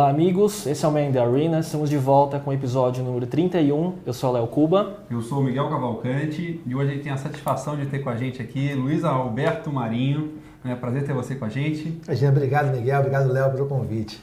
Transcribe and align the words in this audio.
Olá, 0.00 0.08
amigos. 0.08 0.66
Esse 0.66 0.82
é 0.82 0.88
o 0.88 0.90
Man 0.90 1.08
in 1.08 1.12
the 1.12 1.18
Arena. 1.18 1.60
Estamos 1.60 1.90
de 1.90 1.98
volta 1.98 2.40
com 2.40 2.48
o 2.48 2.52
episódio 2.54 3.04
número 3.04 3.26
31. 3.26 3.98
Eu 4.06 4.14
sou 4.14 4.30
o 4.30 4.32
Léo 4.32 4.46
Cuba. 4.46 5.00
Eu 5.10 5.20
sou 5.20 5.40
o 5.40 5.44
Miguel 5.44 5.68
Cavalcante 5.68 6.58
e 6.64 6.74
hoje 6.74 6.90
a 6.90 6.94
gente 6.94 7.02
tem 7.02 7.12
a 7.12 7.18
satisfação 7.18 7.76
de 7.76 7.84
ter 7.84 7.98
com 7.98 8.08
a 8.08 8.16
gente 8.16 8.40
aqui 8.40 8.72
Luiz 8.72 9.04
Alberto 9.04 9.70
Marinho. 9.70 10.38
É 10.64 10.72
um 10.72 10.76
prazer 10.76 11.04
ter 11.04 11.12
você 11.12 11.34
com 11.34 11.44
a 11.44 11.50
gente. 11.50 12.00
Obrigado, 12.26 12.74
Miguel. 12.74 12.98
Obrigado, 12.98 13.30
Léo, 13.30 13.50
pelo 13.50 13.66
convite. 13.66 14.18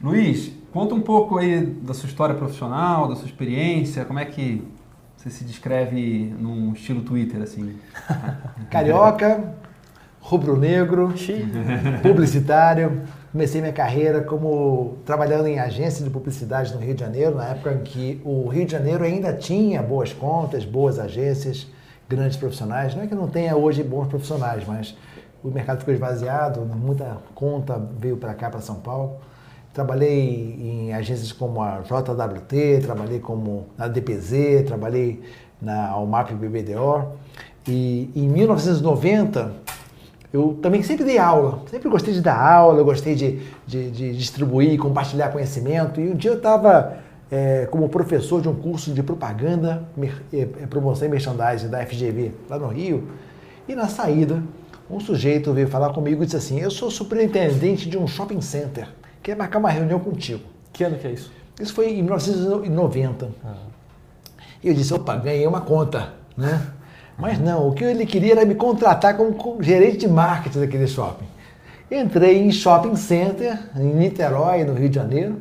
Luiz, 0.00 0.52
conta 0.72 0.94
um 0.94 1.00
pouco 1.00 1.38
aí 1.38 1.66
da 1.66 1.92
sua 1.92 2.08
história 2.08 2.36
profissional, 2.36 3.08
da 3.08 3.16
sua 3.16 3.26
experiência, 3.26 4.04
como 4.04 4.20
é 4.20 4.24
que 4.24 4.62
você 5.16 5.30
se 5.30 5.42
descreve 5.42 6.32
num 6.38 6.74
estilo 6.74 7.02
Twitter, 7.02 7.42
assim? 7.42 7.74
Carioca, 8.70 9.52
rubro-negro, 10.20 11.12
publicitário. 12.02 13.02
Comecei 13.32 13.60
minha 13.60 13.72
carreira 13.72 14.22
como 14.22 14.96
trabalhando 15.06 15.46
em 15.46 15.56
agência 15.56 16.04
de 16.04 16.10
publicidade 16.10 16.74
no 16.74 16.80
Rio 16.80 16.94
de 16.94 17.00
Janeiro, 17.00 17.36
na 17.36 17.50
época 17.50 17.72
em 17.74 17.78
que 17.78 18.20
o 18.24 18.48
Rio 18.48 18.66
de 18.66 18.72
Janeiro 18.72 19.04
ainda 19.04 19.32
tinha 19.32 19.80
boas 19.80 20.12
contas, 20.12 20.64
boas 20.64 20.98
agências, 20.98 21.68
grandes 22.08 22.36
profissionais. 22.36 22.92
Não 22.92 23.04
é 23.04 23.06
que 23.06 23.14
não 23.14 23.28
tenha 23.28 23.54
hoje 23.54 23.84
bons 23.84 24.08
profissionais, 24.08 24.64
mas 24.66 24.96
o 25.44 25.48
mercado 25.48 25.78
ficou 25.78 25.94
esvaziado, 25.94 26.60
muita 26.62 27.18
conta 27.32 27.80
veio 28.00 28.16
para 28.16 28.34
cá, 28.34 28.50
para 28.50 28.60
São 28.60 28.80
Paulo. 28.80 29.18
Trabalhei 29.72 30.56
em 30.60 30.92
agências 30.92 31.30
como 31.30 31.62
a 31.62 31.82
JWT, 31.82 32.80
trabalhei 32.82 33.20
como 33.20 33.66
na 33.78 33.86
DPZ, 33.86 34.64
trabalhei 34.66 35.22
na 35.62 35.88
Almap 35.90 36.32
BBDO. 36.32 37.12
E 37.68 38.10
em 38.16 38.28
1990, 38.28 39.52
eu 40.32 40.58
também 40.62 40.82
sempre 40.82 41.04
dei 41.04 41.18
aula, 41.18 41.62
sempre 41.70 41.88
gostei 41.88 42.14
de 42.14 42.20
dar 42.20 42.40
aula, 42.40 42.82
gostei 42.82 43.14
de, 43.14 43.40
de, 43.66 43.90
de 43.90 44.16
distribuir, 44.16 44.78
compartilhar 44.78 45.30
conhecimento. 45.30 46.00
E 46.00 46.08
um 46.08 46.14
dia 46.14 46.30
eu 46.30 46.36
estava 46.36 46.98
é, 47.30 47.66
como 47.70 47.88
professor 47.88 48.40
de 48.40 48.48
um 48.48 48.54
curso 48.54 48.92
de 48.92 49.02
propaganda, 49.02 49.84
é, 50.32 50.38
é, 50.38 50.44
promoção 50.66 51.08
e 51.08 51.10
merchandising 51.10 51.68
da 51.68 51.84
FGV, 51.84 52.32
lá 52.48 52.58
no 52.58 52.68
Rio, 52.68 53.08
e 53.68 53.74
na 53.74 53.88
saída, 53.88 54.42
um 54.88 55.00
sujeito 55.00 55.52
veio 55.52 55.68
falar 55.68 55.92
comigo 55.92 56.22
e 56.22 56.26
disse 56.26 56.36
assim: 56.36 56.60
Eu 56.60 56.70
sou 56.70 56.90
superintendente 56.90 57.88
de 57.88 57.98
um 57.98 58.06
shopping 58.06 58.40
center, 58.40 58.88
quer 59.22 59.36
marcar 59.36 59.58
uma 59.58 59.70
reunião 59.70 59.98
contigo. 59.98 60.42
Que 60.72 60.84
ano 60.84 60.96
que 60.96 61.06
é 61.06 61.12
isso? 61.12 61.32
Isso 61.60 61.74
foi 61.74 61.90
em 61.90 62.02
1990. 62.02 63.28
Ah. 63.44 63.54
E 64.62 64.68
eu 64.68 64.74
disse: 64.74 64.92
opa, 64.94 65.16
ganhei 65.16 65.46
uma 65.46 65.60
conta, 65.60 66.14
né? 66.36 66.60
Mas 67.20 67.38
não, 67.38 67.68
o 67.68 67.72
que 67.72 67.84
ele 67.84 68.06
queria 68.06 68.32
era 68.32 68.44
me 68.44 68.54
contratar 68.54 69.16
como 69.16 69.62
gerente 69.62 69.98
de 69.98 70.08
marketing 70.08 70.60
daquele 70.60 70.86
shopping. 70.86 71.26
Entrei 71.90 72.38
em 72.38 72.50
shopping 72.50 72.96
center, 72.96 73.58
em 73.76 73.94
Niterói, 73.94 74.64
no 74.64 74.72
Rio 74.72 74.88
de 74.88 74.94
Janeiro. 74.94 75.36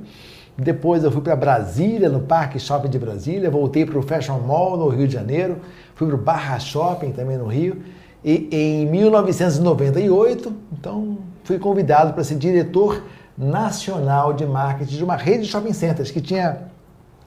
Depois 0.57 1.03
eu 1.03 1.11
fui 1.11 1.21
para 1.21 1.37
Brasília, 1.37 2.09
no 2.09 2.19
Parque 2.19 2.59
Shopping 2.59 2.89
de 2.89 2.99
Brasília. 2.99 3.49
Voltei 3.49 3.85
para 3.85 3.97
o 3.97 4.01
Fashion 4.01 4.39
Mall, 4.39 4.75
no 4.75 4.89
Rio 4.89 5.07
de 5.07 5.13
Janeiro. 5.13 5.59
Fui 5.95 6.05
para 6.07 6.15
o 6.15 6.19
Barra 6.19 6.59
Shopping, 6.59 7.11
também 7.11 7.37
no 7.37 7.45
Rio. 7.45 7.81
E 8.25 8.49
em 8.51 8.85
1998, 8.87 10.53
então, 10.73 11.19
fui 11.45 11.57
convidado 11.57 12.11
para 12.13 12.23
ser 12.25 12.35
diretor 12.35 13.01
nacional 13.37 14.33
de 14.33 14.45
marketing 14.45 14.97
de 14.97 15.03
uma 15.03 15.15
rede 15.15 15.43
de 15.43 15.47
shopping 15.47 15.71
centers 15.71 16.11
que 16.11 16.19
tinha 16.19 16.57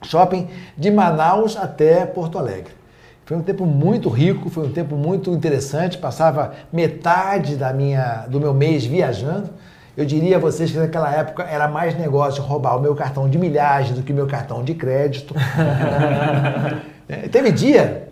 shopping 0.03 0.47
de 0.77 0.91
Manaus 0.91 1.57
até 1.57 2.05
Porto 2.05 2.37
Alegre. 2.37 2.82
Foi 3.33 3.39
um 3.39 3.43
tempo 3.43 3.65
muito 3.65 4.09
rico, 4.09 4.47
foi 4.47 4.67
um 4.67 4.71
tempo 4.71 4.95
muito 4.95 5.31
interessante. 5.31 5.97
Passava 5.97 6.53
metade 6.71 7.55
da 7.55 7.73
minha, 7.73 8.27
do 8.27 8.39
meu 8.39 8.53
mês 8.53 8.85
viajando. 8.85 9.49
Eu 9.97 10.05
diria 10.05 10.35
a 10.35 10.39
vocês 10.39 10.69
que 10.69 10.77
naquela 10.77 11.11
época 11.11 11.41
era 11.41 11.67
mais 11.67 11.97
negócio 11.97 12.43
roubar 12.43 12.77
o 12.77 12.79
meu 12.79 12.93
cartão 12.93 13.27
de 13.27 13.39
milhagem 13.39 13.95
do 13.95 14.03
que 14.03 14.11
o 14.11 14.15
meu 14.15 14.27
cartão 14.27 14.63
de 14.63 14.75
crédito. 14.75 15.33
é, 17.09 17.27
teve 17.27 17.51
dia 17.51 18.09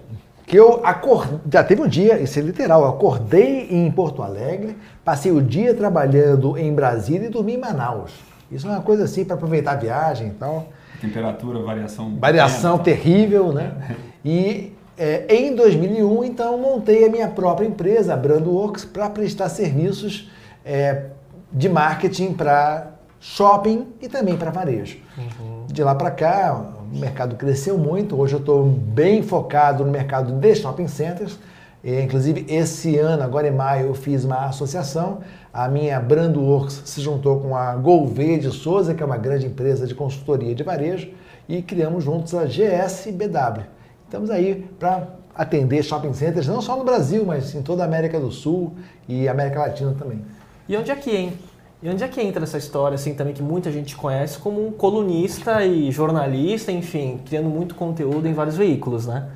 que 0.47 0.57
eu 0.57 0.84
acordei, 0.84 1.40
já 1.53 1.63
teve 1.63 1.84
um 1.84 1.88
dia, 1.88 2.19
isso 2.19 2.40
é 2.40 2.41
literal, 2.41 2.81
eu 2.81 2.90
acordei 2.90 3.68
em 3.69 3.91
Porto 3.91 4.24
Alegre, 4.24 4.75
passei 5.06 5.31
o 5.31 5.40
dia 5.40 5.75
trabalhando 5.75 6.57
em 6.57 6.74
Brasília 6.74 7.28
e 7.28 7.29
dormi 7.29 7.53
em 7.53 7.57
Manaus. 7.59 8.12
Isso 8.51 8.68
é 8.68 8.72
uma 8.72 8.81
coisa 8.81 9.03
assim 9.03 9.24
para 9.24 9.35
aproveitar 9.35 9.74
a 9.74 9.75
viagem 9.75 10.29
e 10.29 10.31
tal. 10.31 10.69
Temperatura, 11.00 11.59
variação. 11.59 12.16
Variação 12.19 12.79
terrível, 12.79 13.53
né? 13.53 13.72
E 14.24 14.74
é, 14.97 15.25
em 15.34 15.56
2001, 15.56 16.24
então, 16.24 16.57
montei 16.57 17.06
a 17.06 17.09
minha 17.09 17.28
própria 17.28 17.66
empresa, 17.66 18.13
a 18.13 18.18
Brandworks, 18.18 18.85
para 18.85 19.09
prestar 19.09 19.50
serviços 19.50 20.29
é, 20.66 21.06
de 21.52 21.69
marketing 21.69 22.34
para 22.34 22.91
shopping 23.19 23.88
e 24.01 24.07
também 24.07 24.35
para 24.35 24.51
varejo. 24.51 24.97
Uhum. 25.18 25.66
De 25.68 25.84
lá 25.84 25.96
para 25.96 26.12
cá, 26.12 26.74
o 26.91 26.97
mercado 26.97 27.35
cresceu 27.35 27.78
muito. 27.78 28.19
Hoje 28.19 28.34
eu 28.34 28.40
estou 28.40 28.66
bem 28.66 29.22
focado 29.22 29.85
no 29.85 29.91
mercado 29.91 30.34
de 30.34 30.56
shopping 30.56 30.88
centers. 30.88 31.40
E, 31.84 32.00
inclusive, 32.00 32.46
esse 32.47 32.97
ano, 32.97 33.24
agora 33.24 33.47
em 33.47 33.51
maio, 33.51 33.88
eu 33.88 33.94
fiz 33.94 34.24
uma 34.24 34.46
associação. 34.46 35.19
A 35.53 35.68
minha 35.68 36.00
Brandworks 36.00 36.84
se 36.85 37.01
juntou 37.01 37.40
com 37.40 37.56
a 37.56 37.75
Gouveia 37.75 38.38
de 38.38 38.51
Souza, 38.51 38.94
que 38.94 39.01
é 39.01 39.06
uma 39.06 39.18
grande 39.18 39.47
empresa 39.47 39.88
de 39.88 39.96
consultoria 39.96 40.53
de 40.53 40.63
varejo, 40.63 41.09
e 41.50 41.62
criamos 41.62 42.03
juntos 42.03 42.35
a 42.35 42.46
GSBW. 42.46 43.81
Estamos 44.11 44.29
aí 44.29 44.67
para 44.77 45.07
atender 45.33 45.81
shopping 45.81 46.11
centers, 46.11 46.45
não 46.45 46.61
só 46.61 46.75
no 46.75 46.83
Brasil, 46.83 47.23
mas 47.25 47.55
em 47.55 47.61
toda 47.61 47.83
a 47.83 47.85
América 47.85 48.19
do 48.19 48.29
Sul 48.29 48.75
e 49.07 49.25
América 49.25 49.61
Latina 49.61 49.95
também. 49.97 50.22
E 50.67 50.75
onde 50.75 50.91
é 50.91 50.95
que, 50.97 51.16
hein? 51.16 51.33
E 51.81 51.89
onde 51.89 52.03
é 52.03 52.09
que 52.09 52.19
entra 52.19 52.44
essa 52.44 52.57
história, 52.57 52.95
assim, 52.95 53.13
também 53.13 53.33
que 53.33 53.41
muita 53.41 53.71
gente 53.71 53.95
conhece 53.95 54.38
como 54.38 54.67
um 54.67 54.69
colunista 54.69 55.66
e 55.66 55.89
jornalista, 55.91 56.73
enfim, 56.73 57.21
criando 57.25 57.47
muito 57.47 57.73
conteúdo 57.73 58.27
em 58.27 58.33
vários 58.33 58.57
veículos, 58.57 59.07
né? 59.07 59.29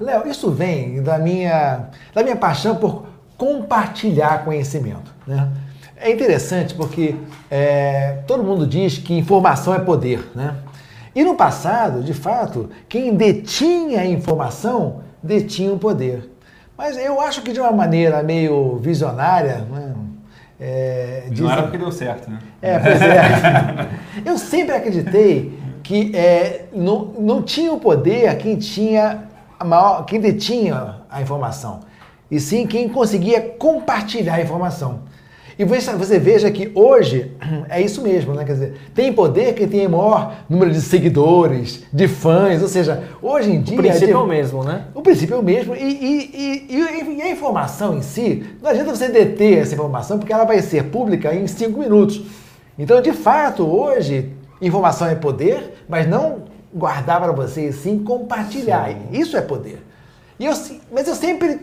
Léo, 0.00 0.26
isso 0.26 0.50
vem 0.50 1.00
da 1.04 1.20
minha, 1.20 1.90
da 2.12 2.24
minha 2.24 2.34
paixão 2.34 2.74
por 2.74 3.06
compartilhar 3.38 4.44
conhecimento, 4.44 5.14
né? 5.24 5.48
É 5.96 6.10
interessante 6.10 6.74
porque 6.74 7.14
é, 7.48 8.24
todo 8.26 8.42
mundo 8.42 8.66
diz 8.66 8.98
que 8.98 9.16
informação 9.16 9.72
é 9.72 9.78
poder, 9.78 10.28
né? 10.34 10.56
E 11.16 11.24
no 11.24 11.34
passado, 11.34 12.02
de 12.02 12.12
fato, 12.12 12.68
quem 12.90 13.14
detinha 13.14 14.02
a 14.02 14.06
informação 14.06 15.00
detinha 15.22 15.72
o 15.72 15.78
poder. 15.78 16.30
Mas 16.76 16.98
eu 16.98 17.18
acho 17.22 17.40
que 17.40 17.52
de 17.52 17.58
uma 17.58 17.72
maneira 17.72 18.22
meio 18.22 18.76
visionária, 18.76 19.66
né? 19.70 19.94
É, 20.60 21.24
Visionária 21.30 21.62
porque 21.62 21.78
deu 21.78 21.90
certo, 21.90 22.30
né? 22.30 22.38
É, 22.60 22.78
pois 22.78 23.00
é. 23.00 23.88
eu 24.30 24.36
sempre 24.36 24.74
acreditei 24.74 25.58
que 25.82 26.14
é, 26.14 26.66
não, 26.74 27.06
não 27.18 27.42
tinha 27.42 27.72
o 27.72 27.80
poder 27.80 28.36
quem 28.36 28.56
tinha 28.56 29.24
a 29.58 29.64
maior, 29.64 30.04
quem 30.04 30.20
detinha 30.20 30.96
a 31.08 31.22
informação, 31.22 31.80
e 32.30 32.38
sim 32.38 32.66
quem 32.66 32.90
conseguia 32.90 33.40
compartilhar 33.40 34.34
a 34.34 34.42
informação. 34.42 35.00
E 35.58 35.64
você 35.64 36.18
veja 36.18 36.50
que 36.50 36.70
hoje 36.74 37.32
é 37.70 37.80
isso 37.80 38.02
mesmo, 38.02 38.34
né? 38.34 38.44
Quer 38.44 38.52
dizer, 38.52 38.74
tem 38.94 39.12
poder 39.12 39.54
quem 39.54 39.66
tem 39.66 39.88
maior 39.88 40.34
número 40.50 40.70
de 40.70 40.80
seguidores, 40.82 41.82
de 41.90 42.06
fãs, 42.06 42.60
ou 42.60 42.68
seja, 42.68 43.04
hoje 43.22 43.50
em 43.50 43.62
dia. 43.62 43.78
O 43.78 43.82
princípio 43.82 44.14
é 44.14 44.18
o 44.18 44.26
mesmo, 44.26 44.62
né? 44.62 44.84
O 44.94 45.00
princípio 45.00 45.34
é 45.34 45.38
o 45.38 45.42
mesmo. 45.42 45.74
E, 45.74 45.78
e, 45.78 46.66
e, 46.68 47.16
e, 47.18 47.22
a 47.22 47.30
informação 47.30 47.96
em 47.96 48.02
si, 48.02 48.44
não 48.62 48.68
adianta 48.70 48.94
você 48.94 49.08
deter 49.08 49.58
essa 49.58 49.74
informação, 49.74 50.18
porque 50.18 50.32
ela 50.32 50.44
vai 50.44 50.60
ser 50.60 50.84
pública 50.84 51.34
em 51.34 51.46
cinco 51.46 51.80
minutos. 51.80 52.22
Então, 52.78 53.00
de 53.00 53.12
fato, 53.12 53.66
hoje, 53.66 54.32
informação 54.60 55.08
é 55.08 55.14
poder, 55.14 55.84
mas 55.88 56.06
não 56.06 56.42
guardar 56.74 57.18
para 57.18 57.32
você, 57.32 57.72
sim 57.72 58.00
compartilhar. 58.00 58.90
Sim. 58.90 59.18
Isso 59.18 59.34
é 59.36 59.40
poder. 59.40 59.82
E 60.38 60.44
eu, 60.44 60.52
mas 60.92 61.08
eu 61.08 61.14
sempre 61.14 61.58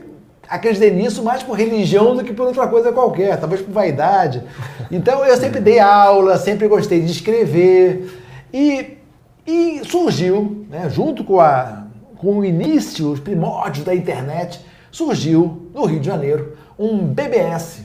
acreditei 0.49 0.91
nisso 0.91 1.23
mais 1.23 1.41
por 1.43 1.57
religião 1.57 2.15
do 2.15 2.23
que 2.23 2.33
por 2.33 2.47
outra 2.47 2.67
coisa 2.67 2.91
qualquer, 2.91 3.39
talvez 3.39 3.61
por 3.61 3.71
vaidade. 3.71 4.43
Então 4.91 5.25
eu 5.25 5.35
sempre 5.37 5.59
dei 5.59 5.79
aula, 5.79 6.37
sempre 6.37 6.67
gostei 6.67 7.01
de 7.01 7.11
escrever. 7.11 8.21
E, 8.53 8.97
e 9.45 9.81
surgiu, 9.85 10.65
né, 10.69 10.89
junto 10.89 11.23
com, 11.23 11.39
a, 11.39 11.83
com 12.17 12.39
o 12.39 12.45
início, 12.45 13.11
os 13.11 13.19
primórdios 13.19 13.85
da 13.85 13.95
internet, 13.95 14.63
surgiu 14.91 15.69
no 15.73 15.85
Rio 15.85 15.99
de 15.99 16.05
Janeiro 16.05 16.57
um 16.77 16.99
BBS, 16.99 17.81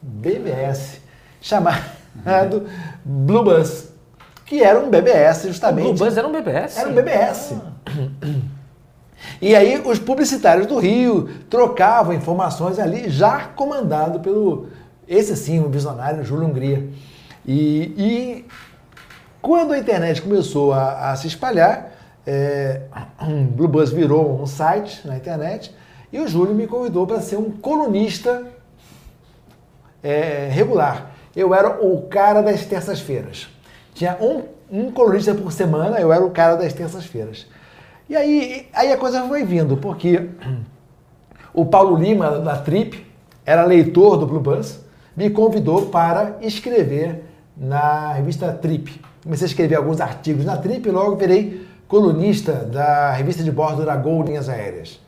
BBS, 0.00 1.00
chamado 1.40 2.66
Blue 3.04 3.44
Bus, 3.44 3.88
que 4.46 4.62
era 4.62 4.78
um 4.78 4.88
BBS 4.88 5.44
justamente. 5.48 5.88
O 5.88 5.92
Blue 5.92 6.06
Bus 6.06 6.16
era 6.16 6.26
um 6.26 6.32
BBS? 6.32 6.78
Era 6.78 6.88
um 6.88 6.94
BBS. 6.94 7.54
Ah. 7.54 7.72
E 9.40 9.54
aí 9.54 9.80
os 9.84 9.98
publicitários 9.98 10.66
do 10.66 10.78
Rio 10.78 11.28
trocavam 11.50 12.14
informações 12.14 12.78
ali, 12.78 13.10
já 13.10 13.48
comandado 13.48 14.20
pelo, 14.20 14.68
esse 15.06 15.36
sim, 15.36 15.60
o 15.60 15.68
visionário 15.68 16.24
Júlio 16.24 16.48
Hungria. 16.48 16.88
E, 17.46 17.94
e 17.96 18.44
quando 19.40 19.72
a 19.72 19.78
internet 19.78 20.22
começou 20.22 20.72
a, 20.72 21.12
a 21.12 21.16
se 21.16 21.26
espalhar, 21.26 21.92
é, 22.26 22.82
Blue 23.54 23.68
Buzz 23.68 23.90
virou 23.90 24.40
um 24.40 24.46
site 24.46 25.06
na 25.06 25.16
internet 25.16 25.74
e 26.12 26.18
o 26.18 26.26
Júlio 26.26 26.54
me 26.54 26.66
convidou 26.66 27.06
para 27.06 27.20
ser 27.20 27.36
um 27.36 27.50
colunista 27.50 28.44
é, 30.02 30.48
regular. 30.50 31.12
Eu 31.34 31.54
era 31.54 31.84
o 31.84 32.02
cara 32.08 32.42
das 32.42 32.64
terças-feiras. 32.64 33.48
Tinha 33.94 34.16
um, 34.20 34.42
um 34.70 34.90
colunista 34.90 35.34
por 35.34 35.52
semana, 35.52 36.00
eu 36.00 36.12
era 36.12 36.24
o 36.24 36.30
cara 36.30 36.56
das 36.56 36.72
terças-feiras. 36.72 37.46
E 38.08 38.14
aí, 38.14 38.68
aí 38.72 38.92
a 38.92 38.96
coisa 38.96 39.26
foi 39.26 39.44
vindo, 39.44 39.76
porque 39.76 40.30
o 41.52 41.64
Paulo 41.64 41.96
Lima, 41.96 42.38
da 42.38 42.56
Trip, 42.56 43.04
era 43.44 43.64
leitor 43.64 44.16
do 44.16 44.26
Blue 44.26 44.40
Bus, 44.40 44.78
me 45.16 45.30
convidou 45.30 45.86
para 45.86 46.36
escrever 46.40 47.24
na 47.56 48.12
revista 48.12 48.52
Trip. 48.52 49.00
Comecei 49.22 49.46
a 49.46 49.48
escrever 49.48 49.76
alguns 49.76 50.00
artigos 50.00 50.44
na 50.44 50.56
Trip 50.56 50.86
e 50.86 50.92
logo 50.92 51.16
virei 51.16 51.66
colunista 51.88 52.52
da 52.52 53.12
revista 53.12 53.42
de 53.42 53.50
bordo 53.50 53.84
da 53.84 53.96
Gol 53.96 54.22
Linhas 54.22 54.48
Aéreas. 54.48 55.00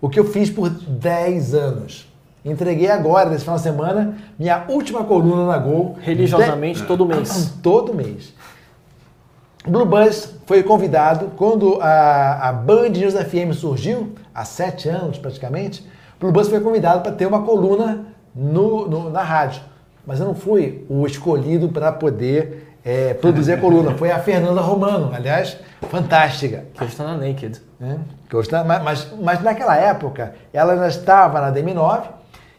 O 0.00 0.08
que 0.08 0.18
eu 0.18 0.24
fiz 0.24 0.50
por 0.50 0.70
10 0.70 1.54
anos. 1.54 2.08
Entreguei 2.44 2.90
agora, 2.90 3.28
nesse 3.28 3.44
final 3.44 3.56
de 3.56 3.62
semana, 3.62 4.16
minha 4.38 4.64
última 4.68 5.04
coluna 5.04 5.46
na 5.46 5.58
Gol. 5.58 5.96
Religiosamente, 6.00 6.80
de... 6.80 6.86
todo 6.86 7.04
mês. 7.04 7.54
Todo 7.62 7.94
mês. 7.94 8.32
Blue 9.66 9.84
Bus 9.84 10.34
foi 10.46 10.62
convidado, 10.62 11.32
quando 11.36 11.80
a, 11.82 12.48
a 12.48 12.52
Band 12.52 12.88
News 12.90 13.14
FM 13.14 13.52
surgiu, 13.52 14.14
há 14.34 14.44
sete 14.44 14.88
anos 14.88 15.18
praticamente, 15.18 15.86
Blue 16.18 16.32
Bus 16.32 16.48
foi 16.48 16.60
convidado 16.60 17.02
para 17.02 17.12
ter 17.12 17.26
uma 17.26 17.42
coluna 17.42 18.06
no, 18.34 18.88
no, 18.88 19.10
na 19.10 19.22
rádio. 19.22 19.62
Mas 20.06 20.18
eu 20.18 20.26
não 20.26 20.34
fui 20.34 20.84
o 20.88 21.06
escolhido 21.06 21.68
para 21.68 21.92
poder 21.92 22.74
é, 22.84 23.12
produzir 23.14 23.52
a 23.52 23.56
coluna. 23.58 23.94
Foi 23.94 24.10
a 24.10 24.18
Fernanda 24.18 24.62
Romano, 24.62 25.10
aliás, 25.12 25.58
fantástica. 25.90 26.64
Que 26.74 26.82
hoje 26.82 26.92
está 26.92 27.04
na 27.04 27.16
Naked. 27.16 27.60
É, 27.82 27.96
que 28.28 28.36
hoje 28.36 28.48
tá, 28.48 28.64
mas, 28.64 29.08
mas 29.20 29.42
naquela 29.42 29.76
época, 29.76 30.34
ela 30.52 30.72
ainda 30.72 30.88
estava 30.88 31.40
na 31.40 31.52
DM9 31.52 32.02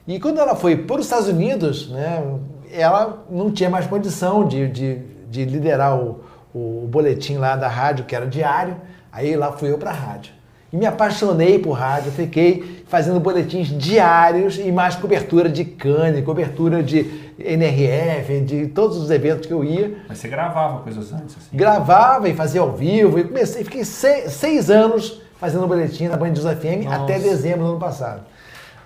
e 0.08 0.20
quando 0.20 0.40
ela 0.40 0.56
foi 0.56 0.76
para 0.76 0.98
os 0.98 1.06
Estados 1.06 1.28
Unidos, 1.28 1.90
né, 1.90 2.24
ela 2.72 3.24
não 3.30 3.52
tinha 3.52 3.70
mais 3.70 3.88
condição 3.88 4.48
de, 4.48 4.68
de, 4.68 4.96
de 5.30 5.46
liderar 5.46 6.00
o, 6.00 6.22
o 6.54 6.88
boletim 6.90 7.38
lá 7.38 7.56
da 7.56 7.68
rádio, 7.68 8.06
que 8.06 8.16
era 8.16 8.26
diário. 8.26 8.76
Aí 9.12 9.36
lá 9.36 9.52
fui 9.52 9.72
eu 9.72 9.78
para 9.78 9.92
a 9.92 9.94
rádio. 9.94 10.34
E 10.72 10.78
me 10.78 10.86
apaixonei 10.86 11.60
por 11.60 11.74
rádio, 11.74 12.14
fiquei 12.14 12.86
fazendo 12.88 13.20
boletins 13.20 13.68
diários 13.68 14.58
e 14.58 14.72
mais 14.72 14.96
cobertura 14.96 15.50
de 15.50 15.66
Cannes, 15.66 16.24
cobertura 16.24 16.82
de 16.82 17.34
NRF, 17.38 18.40
de 18.40 18.68
todos 18.68 18.96
os 18.96 19.12
eventos 19.12 19.48
que 19.48 19.54
eu 19.54 19.66
ia. 19.66 19.98
Mas 20.08 20.20
você 20.20 20.30
gravava 20.30 20.80
coisas 20.80 21.12
antes? 21.12 21.36
Assim. 21.38 21.58
Gravava 21.58 22.30
e 22.30 22.34
fazia 22.34 22.62
ao 22.62 22.72
vivo. 22.72 23.20
E 23.20 23.26
comecei, 23.26 23.66
fiquei 23.66 23.84
seis, 23.84 24.32
seis 24.32 24.70
anos 24.70 25.22
fazendo 25.38 25.68
boletim 25.68 26.08
na 26.08 26.16
Band 26.16 26.30
News 26.30 26.44
FM 26.44 26.86
Nossa. 26.86 27.04
até 27.04 27.20
dezembro 27.20 27.66
do 27.66 27.72
ano 27.72 27.80
passado. 27.80 28.22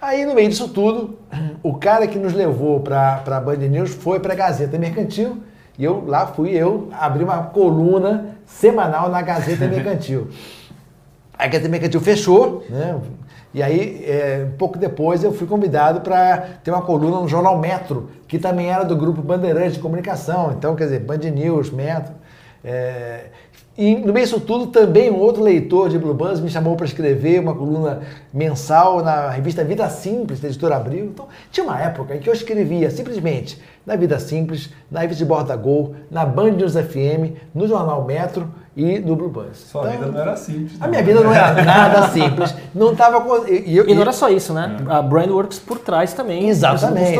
Aí, 0.01 0.25
no 0.25 0.33
meio 0.33 0.49
disso 0.49 0.69
tudo, 0.69 1.19
o 1.61 1.75
cara 1.75 2.07
que 2.07 2.17
nos 2.17 2.33
levou 2.33 2.79
para 2.79 3.21
a 3.25 3.39
Band 3.39 3.57
News 3.57 3.93
foi 3.93 4.19
para 4.19 4.33
a 4.33 4.35
Gazeta 4.35 4.77
Mercantil 4.79 5.37
e 5.77 5.83
eu 5.83 6.03
lá 6.05 6.27
fui 6.27 6.51
eu 6.51 6.89
abrir 6.91 7.23
uma 7.23 7.43
coluna 7.43 8.37
semanal 8.45 9.09
na 9.09 9.21
Gazeta 9.21 9.67
Mercantil. 9.67 10.29
A 11.37 11.47
Gazeta 11.47 11.69
Mercantil 11.69 12.01
fechou, 12.01 12.65
né? 12.69 12.99
E 13.53 13.63
aí, 13.63 14.03
é, 14.05 14.45
um 14.53 14.57
pouco 14.57 14.77
depois, 14.77 15.23
eu 15.23 15.31
fui 15.31 15.47
convidado 15.47 16.01
para 16.01 16.39
ter 16.61 16.71
uma 16.71 16.81
coluna 16.81 17.21
no 17.21 17.27
Jornal 17.27 17.57
Metro, 17.57 18.09
que 18.27 18.37
também 18.37 18.69
era 18.69 18.83
do 18.83 18.97
grupo 18.97 19.21
Bandeirante 19.21 19.75
de 19.75 19.79
Comunicação. 19.79 20.53
Então, 20.57 20.75
quer 20.75 20.83
dizer, 20.85 20.99
Band 20.99 21.19
News, 21.19 21.71
Metro. 21.71 22.13
É, 22.61 23.27
e 23.77 23.95
no 23.95 24.13
meio 24.13 24.25
disso 24.25 24.39
tudo, 24.39 24.67
também 24.67 25.11
um 25.11 25.19
outro 25.19 25.43
leitor 25.43 25.89
de 25.89 25.99
Blue 25.99 26.13
Buzz 26.13 26.39
me 26.39 26.49
chamou 26.49 26.77
para 26.77 26.85
escrever 26.85 27.41
uma 27.41 27.53
coluna 27.53 27.99
mensal 28.33 29.03
na 29.03 29.29
revista 29.29 29.65
Vida 29.65 29.89
Simples, 29.89 30.39
da 30.39 30.47
editora 30.47 30.77
Abril. 30.77 31.05
Então, 31.05 31.27
tinha 31.51 31.65
uma 31.65 31.81
época 31.81 32.15
em 32.15 32.19
que 32.19 32.29
eu 32.29 32.33
escrevia 32.33 32.89
simplesmente 32.89 33.61
na 33.85 33.97
Vida 33.97 34.17
Simples, 34.17 34.69
na 34.89 35.01
revista 35.01 35.23
de 35.23 35.27
Borda 35.27 35.55
Gol, 35.57 35.93
na 36.09 36.25
Band 36.25 36.51
News 36.51 36.73
FM, 36.73 37.35
no 37.53 37.67
Jornal 37.67 38.05
Metro 38.05 38.49
e 38.77 38.97
no 38.99 39.13
Blue 39.13 39.29
Buzz. 39.29 39.57
Sua 39.57 39.81
então, 39.81 39.91
vida 39.91 40.05
não 40.11 40.21
era 40.21 40.37
simples. 40.37 40.79
Não. 40.79 40.85
A 40.85 40.89
minha 40.89 41.03
vida 41.03 41.19
não 41.19 41.33
era 41.33 41.51
nada 41.63 42.07
simples. 42.07 42.55
Não 42.73 42.95
tava 42.95 43.49
e, 43.49 43.55
e, 43.55 43.77
e 43.77 43.93
não 43.93 44.01
era 44.01 44.13
só 44.13 44.29
isso, 44.29 44.53
né? 44.53 44.77
É. 44.87 44.93
A 44.93 45.01
Brandworks 45.01 45.59
por 45.59 45.79
trás 45.79 46.13
também. 46.13 46.47
Exatamente. 46.47 47.19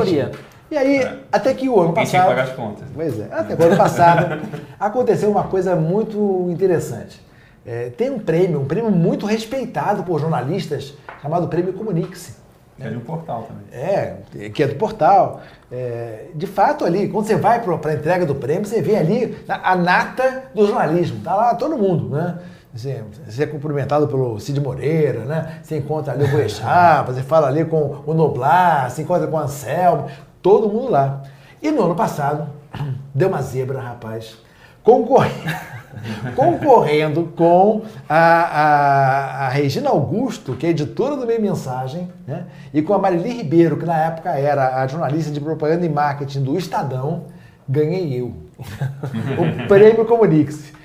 E 0.70 0.78
aí, 0.78 0.98
é. 0.98 1.20
até 1.32 1.54
que 1.54 1.70
o 1.70 1.80
ano 1.80 1.94
passado. 1.94 2.10
Tinha 2.10 2.22
que 2.24 2.28
pagar 2.30 2.44
as 2.44 2.54
contas. 2.54 2.88
Pois 2.94 3.20
é, 3.20 3.28
até 3.32 3.56
o 3.56 3.68
ano 3.68 3.78
passado 3.78 4.42
aconteceu 4.80 5.30
uma 5.30 5.44
coisa 5.44 5.76
muito 5.76 6.48
interessante. 6.50 7.24
É, 7.66 7.90
tem 7.90 8.12
um 8.12 8.20
prêmio, 8.20 8.62
um 8.62 8.66
prêmio 8.66 8.92
muito 8.92 9.26
respeitado 9.26 10.04
por 10.04 10.20
jornalistas, 10.20 10.94
chamado 11.22 11.48
Prêmio 11.48 11.74
Comunique-se. 11.74 12.46
Que 12.78 12.84
é 12.84 12.90
de 12.90 12.98
um 12.98 13.02
portal 13.02 13.44
também. 13.44 13.64
É, 13.72 14.18
que 14.50 14.62
é 14.62 14.68
do 14.68 14.76
portal. 14.76 15.42
É, 15.72 16.26
de 16.36 16.46
fato, 16.46 16.84
ali, 16.84 17.08
quando 17.08 17.26
você 17.26 17.36
vai 17.36 17.62
para 17.62 17.92
a 17.92 17.94
entrega 17.94 18.26
do 18.26 18.36
prêmio, 18.36 18.66
você 18.66 18.82
vê 18.82 18.98
ali 18.98 19.38
a 19.48 19.76
nata 19.76 20.44
do 20.54 20.68
jornalismo. 20.68 21.22
Tá 21.24 21.36
lá 21.36 21.56
todo 21.56 21.78
mundo, 21.78 22.10
né? 22.10 22.38
Você, 22.74 23.02
você 23.26 23.44
é 23.44 23.48
cumprimentado 23.48 24.06
pelo 24.06 24.38
Cid 24.38 24.60
Moreira, 24.60 25.22
né? 25.22 25.60
Você 25.64 25.78
encontra 25.78 26.12
ali 26.12 26.26
o 26.26 26.28
Boechat, 26.28 27.06
você 27.08 27.22
fala 27.22 27.48
ali 27.48 27.64
com 27.64 28.04
o 28.06 28.14
Noblar, 28.14 28.92
se 28.92 29.02
encontra 29.02 29.26
com 29.26 29.38
o 29.38 29.40
Anselmo, 29.40 30.08
todo 30.46 30.70
mundo 30.70 30.92
lá. 30.92 31.24
E 31.60 31.72
no 31.72 31.86
ano 31.86 31.96
passado, 31.96 32.48
deu 33.16 33.30
uma 33.30 33.42
zebra, 33.42 33.82
rapaz, 33.82 34.38
concorrendo, 34.84 35.56
concorrendo 36.38 37.34
com 37.36 37.82
a, 38.08 38.16
a, 38.16 39.46
a, 39.48 39.50
Regina 39.50 39.90
Augusto, 39.90 40.54
que 40.54 40.68
é 40.68 40.70
editora 40.70 41.16
do 41.16 41.26
Meio 41.26 41.42
Mensagem, 41.42 42.12
né? 42.28 42.46
e 42.72 42.80
com 42.84 42.94
a 42.94 43.00
Marili 43.00 43.32
Ribeiro, 43.32 43.76
que 43.76 43.88
na 43.88 43.98
época 43.98 44.30
era 44.38 44.84
a 44.84 44.86
jornalista 44.86 45.32
de 45.32 45.42
propaganda 45.42 45.84
e 45.84 45.90
marketing 45.90 46.44
do 46.44 46.56
Estadão, 46.56 47.24
ganhei 47.68 48.22
eu. 48.22 48.32
o 49.66 49.68
prêmio 49.68 50.06
Comunique-se. 50.06 50.76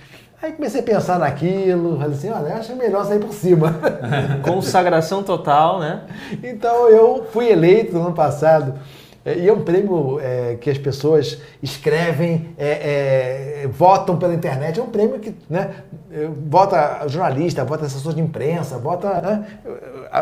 Aí 0.43 0.53
comecei 0.53 0.81
a 0.81 0.85
pensar 0.85 1.19
naquilo, 1.19 1.99
falei 1.99 2.15
assim, 2.15 2.31
olha, 2.31 2.55
acho 2.55 2.75
melhor 2.75 3.05
sair 3.05 3.21
por 3.21 3.35
cima. 3.35 3.75
Consagração 4.43 5.23
total, 5.23 5.81
né? 5.81 6.01
Então 6.43 6.89
eu 6.89 7.27
fui 7.31 7.51
eleito 7.51 7.93
no 7.93 8.07
ano 8.07 8.15
passado 8.15 8.73
é, 9.25 9.39
e 9.39 9.49
é 9.49 9.53
um 9.53 9.63
prêmio 9.63 10.19
é, 10.21 10.57
que 10.61 10.71
as 10.71 10.79
pessoas 10.79 11.39
escrevem, 11.63 12.51
é, 12.57 13.65
é, 13.65 13.69
votam 13.69 14.17
pela 14.17 14.35
internet. 14.35 14.81
É 14.81 14.83
um 14.83 14.89
prêmio 14.89 15.19
que 15.19 15.35
né, 15.49 15.71
vota 16.47 17.07
jornalista, 17.07 17.65
vota 17.65 17.85
assessor 17.85 18.15
de 18.15 18.21
imprensa, 18.21 18.79
vota 18.79 19.21
né, 19.21 19.47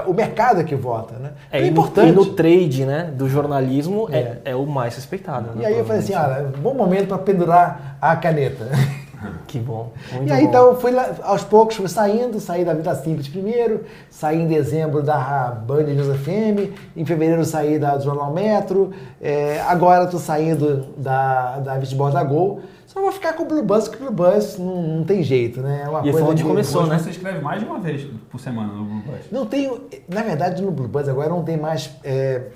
o 0.07 0.13
mercado 0.13 0.61
é 0.61 0.65
que 0.65 0.75
vota. 0.75 1.15
Né? 1.15 1.31
É, 1.51 1.61
é 1.61 1.67
importante. 1.67 2.09
E 2.09 2.13
no, 2.13 2.27
trade 2.27 2.85
né, 2.85 3.13
do 3.15 3.29
jornalismo 3.29 4.09
é, 4.11 4.39
é, 4.45 4.57
o 4.57 4.67
mais 4.67 4.97
respeitado. 4.97 5.55
Né, 5.55 5.63
e 5.63 5.67
aí 5.67 5.79
eu 5.79 5.85
falei 5.85 6.03
assim, 6.03 6.15
olha, 6.15 6.53
bom 6.59 6.75
momento 6.75 7.09
para 7.09 7.19
pendurar 7.19 7.99
a 8.01 8.17
caneta. 8.17 8.67
Que 9.47 9.59
bom. 9.59 9.93
e 10.27 10.31
aí, 10.31 10.43
bom. 10.43 10.49
então, 10.49 10.77
fui 10.77 10.91
lá, 10.91 11.17
aos 11.23 11.43
poucos, 11.43 11.77
fui 11.77 11.89
saindo, 11.89 12.39
saí 12.39 12.65
da 12.65 12.75
Vida 12.75 12.95
Simples 12.95 13.29
primeiro, 13.29 13.85
saí 14.11 14.41
em 14.41 14.47
dezembro 14.47 15.03
da 15.03 15.51
Band 15.51 15.85
News 15.85 16.17
FM, 16.19 16.73
em 16.97 17.05
fevereiro 17.05 17.45
saí 17.45 17.79
da 17.79 17.99
Jornal 17.99 18.33
Metro, 18.33 18.93
é, 19.21 19.61
agora 19.63 20.05
estou 20.05 20.21
saindo 20.21 20.87
da, 20.97 21.59
da 21.59 21.79
Vitbol 21.79 22.11
da 22.11 22.23
Gol. 22.23 22.61
Só 22.87 23.03
vou 23.03 23.13
ficar 23.13 23.35
com 23.35 23.43
o 23.43 23.47
Blue 23.47 23.63
Buzz, 23.63 23.87
porque 23.87 24.03
o 24.03 24.11
Blue 24.11 24.31
Buzz 24.31 24.59
não, 24.59 24.83
não 24.83 25.05
tem 25.05 25.23
jeito, 25.23 25.61
né? 25.61 25.83
É 25.85 25.89
uma 25.89 26.01
e 26.01 26.03
coisa 26.05 26.19
foi 26.19 26.29
onde 26.31 26.43
que, 26.43 26.49
começou, 26.49 26.87
né? 26.87 26.99
Você 26.99 27.11
escreve 27.11 27.41
mais 27.41 27.61
de 27.61 27.67
uma 27.69 27.79
vez 27.79 28.07
por 28.31 28.41
semana 28.41 28.73
no 28.73 28.85
Blue 28.85 29.03
Buzz? 29.03 29.31
Não 29.31 29.45
tenho, 29.45 29.83
na 30.09 30.23
verdade, 30.23 30.63
no 30.63 30.71
Blue 30.71 30.89
Buzz 30.89 31.09
agora 31.09 31.29
não 31.29 31.43
tem 31.43 31.57
mais... 31.57 31.91
É, 32.03 32.47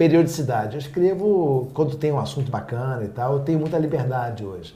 periodicidade. 0.00 0.76
Eu 0.76 0.78
escrevo 0.78 1.68
quando 1.74 1.94
tem 1.94 2.10
um 2.10 2.18
assunto 2.18 2.50
bacana 2.50 3.04
e 3.04 3.08
tal, 3.08 3.34
eu 3.34 3.40
tenho 3.40 3.58
muita 3.60 3.76
liberdade 3.76 4.42
hoje. 4.42 4.74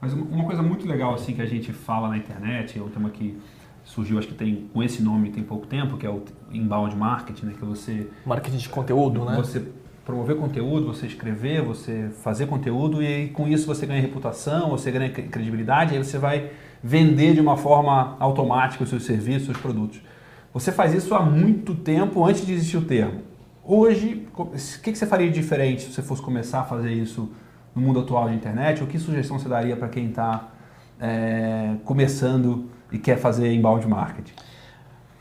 Mas 0.00 0.12
uma 0.12 0.44
coisa 0.44 0.62
muito 0.62 0.86
legal 0.86 1.14
assim 1.14 1.34
que 1.34 1.42
a 1.42 1.46
gente 1.46 1.72
fala 1.72 2.08
na 2.08 2.16
internet, 2.16 2.78
é 2.78 2.82
um 2.82 2.88
tema 2.88 3.10
que 3.10 3.38
surgiu, 3.84 4.18
acho 4.18 4.28
que 4.28 4.34
tem 4.34 4.68
com 4.72 4.82
esse 4.82 5.02
nome 5.02 5.30
tem 5.30 5.42
pouco 5.42 5.66
tempo, 5.66 5.96
que 5.96 6.06
é 6.06 6.10
o 6.10 6.22
inbound 6.50 6.94
marketing, 6.96 7.46
né, 7.46 7.54
que 7.58 7.64
você 7.64 8.08
marketing 8.24 8.56
de 8.56 8.68
conteúdo, 8.68 9.24
né? 9.24 9.36
Você 9.36 9.62
promover 10.04 10.36
conteúdo, 10.36 10.86
você 10.86 11.06
escrever, 11.06 11.62
você 11.62 12.10
fazer 12.22 12.46
conteúdo 12.46 13.02
e 13.02 13.28
com 13.28 13.48
isso 13.48 13.66
você 13.66 13.86
ganha 13.86 14.00
reputação, 14.00 14.70
você 14.70 14.90
ganha 14.90 15.10
credibilidade, 15.10 15.94
aí 15.94 16.04
você 16.04 16.16
vai 16.16 16.50
vender 16.82 17.34
de 17.34 17.40
uma 17.40 17.56
forma 17.56 18.16
automática 18.20 18.84
os 18.84 18.90
seus 18.90 19.04
serviços, 19.04 19.42
os 19.42 19.46
seus 19.46 19.58
produtos. 19.58 20.00
Você 20.54 20.70
faz 20.70 20.94
isso 20.94 21.14
há 21.14 21.20
muito 21.20 21.74
tempo 21.74 22.24
antes 22.24 22.46
de 22.46 22.52
existir 22.52 22.76
o 22.76 22.82
termo. 22.82 23.22
Hoje, 23.64 24.26
o 24.36 24.46
que 24.80 24.94
você 24.94 25.06
faria 25.06 25.28
de 25.28 25.40
diferente 25.40 25.82
se 25.82 25.92
você 25.92 26.02
fosse 26.02 26.22
começar 26.22 26.60
a 26.60 26.64
fazer 26.64 26.92
isso 26.92 27.28
no 27.76 27.82
mundo 27.82 28.00
atual 28.00 28.28
de 28.28 28.34
internet? 28.34 28.80
Ou 28.80 28.88
que 28.88 28.98
sugestão 28.98 29.38
você 29.38 29.48
daria 29.48 29.76
para 29.76 29.88
quem 29.88 30.08
está 30.08 30.48
é, 30.98 31.74
começando 31.84 32.70
e 32.90 32.98
quer 32.98 33.18
fazer 33.18 33.52
inbound 33.52 33.86
marketing? 33.86 34.32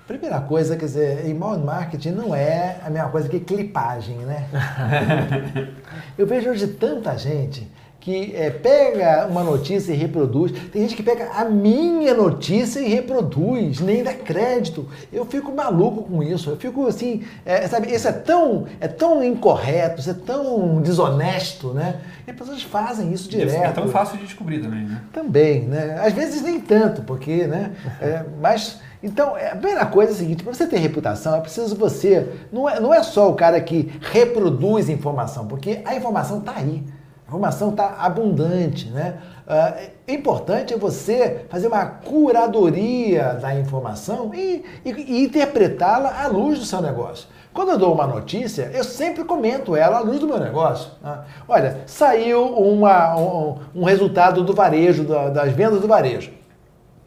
Primeira 0.08 0.40
coisa, 0.40 0.78
quer 0.78 0.86
dizer, 0.86 1.28
inbound 1.28 1.66
marketing 1.66 2.12
não 2.12 2.34
é 2.34 2.80
a 2.86 2.90
mesma 2.90 3.10
coisa 3.10 3.28
que 3.28 3.40
clipagem, 3.40 4.18
né? 4.20 4.48
Eu 6.18 6.26
vejo 6.26 6.50
hoje 6.50 6.68
tanta 6.68 7.18
gente 7.18 7.70
que 8.06 8.36
é, 8.36 8.52
pega 8.52 9.26
uma 9.26 9.44
notícia 9.44 9.92
e 9.92 9.96
reproduz. 9.96 10.52
Tem 10.72 10.84
gente 10.84 10.96
que 10.96 11.02
pega 11.02 11.32
a 11.32 11.44
minha 11.44 12.14
notícia 12.14 12.80
e 12.80 12.88
reproduz, 12.88 13.80
nem 13.80 14.04
dá 14.04 14.14
crédito. 14.14 14.88
Eu 15.12 15.26
fico 15.26 15.52
maluco 15.52 16.04
com 16.04 16.22
isso. 16.22 16.52
Eu 16.52 16.56
fico 16.56 16.86
assim, 16.86 17.24
é, 17.44 17.68
sabe, 17.68 17.92
isso 17.92 18.08
é 18.08 18.12
tão, 18.12 18.68
é 18.80 18.88
tão 18.88 19.24
incorreto, 19.24 20.02
isso 20.02 20.12
é 20.12 20.14
tão 20.14 20.80
desonesto, 20.84 21.74
né? 21.74 22.00
E 22.28 22.30
as 22.30 22.38
pessoas 22.38 22.62
fazem 22.62 23.12
isso 23.12 23.28
direto. 23.28 23.56
É 23.56 23.72
tão 23.72 23.88
fácil 23.88 24.20
de 24.20 24.26
descobrir 24.26 24.60
também, 24.60 24.86
né? 24.86 25.02
Também, 25.12 25.62
né? 25.62 26.00
Às 26.00 26.14
vezes 26.14 26.44
nem 26.44 26.60
tanto, 26.60 27.02
porque, 27.02 27.48
né? 27.48 27.72
É, 28.00 28.24
mas 28.40 28.82
então, 29.02 29.36
é, 29.36 29.50
a 29.50 29.56
primeira 29.56 29.86
coisa 29.88 30.12
é 30.12 30.14
a 30.14 30.18
seguinte: 30.18 30.44
para 30.44 30.54
você 30.54 30.68
ter 30.68 30.78
reputação, 30.78 31.36
é 31.36 31.42
preciso 31.42 31.76
você. 31.76 32.32
Não 32.52 32.70
é, 32.70 32.80
não 32.80 32.94
é 32.94 33.02
só 33.02 33.32
o 33.32 33.34
cara 33.34 33.60
que 33.60 33.92
reproduz 34.00 34.90
informação, 34.90 35.48
porque 35.48 35.82
a 35.84 35.96
informação 35.96 36.38
está 36.38 36.54
aí. 36.56 36.84
Informação 37.28 37.72
está 37.72 37.96
abundante. 38.00 38.90
Né? 38.90 39.18
Uh, 39.48 40.12
importante 40.12 40.74
é 40.74 40.78
você 40.78 41.46
fazer 41.50 41.68
uma 41.68 41.86
curadoria 41.86 43.34
da 43.42 43.56
informação 43.60 44.32
e, 44.34 44.64
e, 44.86 44.92
e 44.92 45.24
interpretá-la 45.24 46.24
à 46.24 46.28
luz 46.28 46.60
do 46.60 46.66
seu 46.66 46.82
negócio. 46.82 47.28
Quando 47.52 47.72
eu 47.72 47.78
dou 47.78 47.94
uma 47.94 48.06
notícia, 48.06 48.70
eu 48.74 48.84
sempre 48.84 49.24
comento 49.24 49.76
ela 49.76 49.98
à 49.98 50.00
luz 50.02 50.20
do 50.20 50.28
meu 50.28 50.38
negócio. 50.38 50.92
Né? 51.02 51.20
Olha, 51.48 51.78
saiu 51.88 52.44
uma, 52.44 53.16
um, 53.16 53.60
um, 53.74 53.84
resultado 53.86 54.44
do 54.44 54.54
varejo, 54.54 55.06
da, 55.06 55.30
das 55.30 55.54
vendas 55.54 55.80
do 55.80 55.88
varejo. 55.88 56.32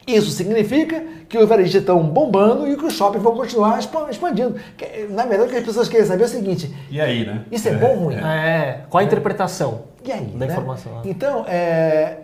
Isso 0.08 0.30
significa 0.30 1.04
que 1.28 1.36
os 1.36 1.46
varejistas 1.46 1.82
estão 1.82 2.02
bombando 2.02 2.66
e 2.66 2.74
que 2.76 2.84
os 2.86 2.94
shoppings 2.94 3.22
vão 3.22 3.36
continuar 3.36 3.78
expandindo. 3.78 4.56
Na 5.10 5.26
verdade, 5.26 5.50
o 5.50 5.52
que 5.52 5.58
as 5.58 5.64
pessoas 5.64 5.86
querem 5.86 6.06
saber 6.06 6.22
é 6.22 6.26
o 6.26 6.30
seguinte: 6.30 6.74
e 6.90 6.98
aí, 6.98 7.26
né? 7.26 7.44
Isso 7.52 7.68
é 7.68 7.74
bom 7.74 7.88
ou 7.88 7.96
ruim? 8.04 8.16
É, 8.16 8.84
qual 8.88 9.02
a 9.02 9.04
interpretação 9.04 9.82
e 10.02 10.10
aí, 10.10 10.24
da 10.24 10.46
né? 10.46 10.52
informação? 10.52 11.02
Então, 11.04 11.44
é, 11.46 12.20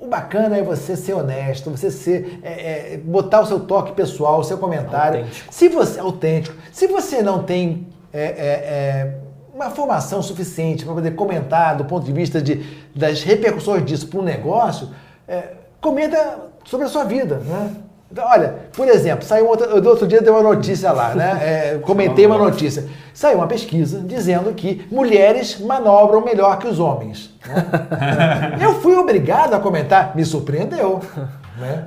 o 0.00 0.06
bacana 0.06 0.56
é 0.56 0.62
você 0.62 0.96
ser 0.96 1.12
honesto, 1.12 1.70
você 1.70 1.90
ser, 1.90 2.40
é, 2.42 2.94
é, 2.94 3.00
botar 3.04 3.42
o 3.42 3.46
seu 3.46 3.60
toque 3.60 3.92
pessoal, 3.92 4.40
o 4.40 4.44
seu 4.44 4.56
comentário. 4.56 5.20
Autêntico. 5.20 5.52
Se 5.52 5.68
você 5.68 6.00
autêntico. 6.00 6.56
Se 6.72 6.86
você 6.86 7.22
não 7.22 7.42
tem 7.42 7.86
é, 8.14 8.22
é, 8.22 8.24
é 8.24 9.14
uma 9.52 9.70
formação 9.70 10.22
suficiente 10.22 10.86
para 10.86 10.94
poder 10.94 11.14
comentar 11.14 11.76
do 11.76 11.84
ponto 11.84 12.04
de 12.04 12.12
vista 12.12 12.40
de, 12.40 12.64
das 12.94 13.22
repercussões 13.22 13.84
disso 13.84 14.06
para 14.08 14.20
o 14.20 14.22
negócio, 14.22 14.88
comenta 15.80 16.38
sobre 16.64 16.86
a 16.86 16.88
sua 16.88 17.04
vida, 17.04 17.36
né? 17.44 17.70
Então, 18.10 18.24
olha, 18.24 18.54
por 18.72 18.86
exemplo, 18.86 19.24
saiu 19.24 19.48
outro, 19.48 19.88
outro 19.88 20.06
dia 20.06 20.22
deu 20.22 20.34
uma 20.34 20.42
notícia 20.42 20.92
lá, 20.92 21.14
né? 21.14 21.38
É, 21.42 21.78
comentei 21.78 22.24
uma 22.24 22.38
notícia. 22.38 22.84
Saiu 23.12 23.38
uma 23.38 23.48
pesquisa 23.48 24.00
dizendo 24.00 24.52
que 24.54 24.86
mulheres 24.90 25.58
manobram 25.58 26.24
melhor 26.24 26.56
que 26.58 26.68
os 26.68 26.78
homens. 26.78 27.34
Né? 27.46 28.58
Eu 28.62 28.80
fui 28.80 28.96
obrigado 28.96 29.54
a 29.54 29.60
comentar, 29.60 30.14
me 30.14 30.24
surpreendeu. 30.24 31.00
Né? 31.58 31.86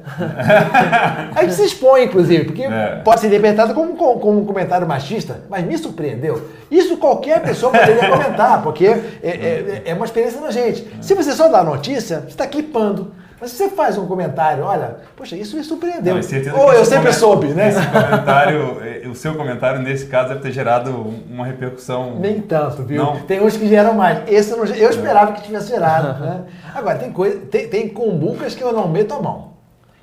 A 1.36 1.42
gente 1.44 1.54
se 1.54 1.64
expõe, 1.64 2.06
inclusive, 2.06 2.46
porque 2.46 2.64
é. 2.64 3.02
pode 3.04 3.22
ser 3.22 3.28
interpretado 3.28 3.74
como, 3.74 3.96
como, 3.96 4.42
um 4.42 4.46
comentário 4.46 4.88
machista, 4.88 5.42
mas 5.50 5.64
me 5.64 5.78
surpreendeu. 5.78 6.50
Isso 6.70 6.98
qualquer 6.98 7.42
pessoa 7.42 7.72
poderia 7.72 8.10
comentar, 8.10 8.62
porque 8.62 8.88
é, 8.88 9.02
é, 9.24 9.82
é 9.86 9.94
uma 9.94 10.06
experiência 10.06 10.42
da 10.42 10.52
gente. 10.52 10.86
Se 11.02 11.14
você 11.14 11.32
só 11.32 11.48
dá 11.48 11.64
notícia, 11.64 12.22
você 12.22 12.28
está 12.28 12.48
clipando. 12.48 13.14
Mas 13.42 13.52
você 13.52 13.70
faz 13.70 13.98
um 13.98 14.06
comentário, 14.06 14.64
olha, 14.64 14.98
poxa, 15.16 15.36
isso 15.38 15.56
me 15.56 15.64
surpreendeu. 15.64 16.14
Não, 16.16 16.60
Ou 16.60 16.74
eu 16.74 16.84
sempre 16.84 17.14
soube, 17.14 17.48
né? 17.48 17.70
Esse 17.70 17.88
comentário, 17.88 18.78
eh, 18.84 19.08
o 19.08 19.16
seu 19.16 19.34
comentário 19.36 19.82
nesse 19.82 20.08
caso 20.08 20.30
deve 20.30 20.42
ter 20.42 20.52
gerado 20.52 20.92
uma 21.30 21.46
repercussão. 21.46 22.16
Nem 22.20 22.42
tanto, 22.42 22.84
viu? 22.84 23.02
Não. 23.02 23.22
Tem 23.22 23.42
uns 23.42 23.56
que 23.56 23.68
geram 23.68 23.94
mais. 23.94 24.28
Esse 24.28 24.52
eu, 24.52 24.58
não, 24.58 24.66
eu 24.66 24.90
esperava 24.90 25.32
que 25.32 25.42
tivesse 25.44 25.70
gerado. 25.70 26.20
né? 26.20 26.44
Agora, 26.76 26.98
tem, 26.98 27.12
coisa, 27.12 27.40
tem, 27.40 27.70
tem 27.70 27.88
cumbucas 27.88 28.54
que 28.56 28.64
eu 28.64 28.74
não 28.74 28.90
meto 28.90 29.14
a 29.14 29.22
mão. 29.22 29.54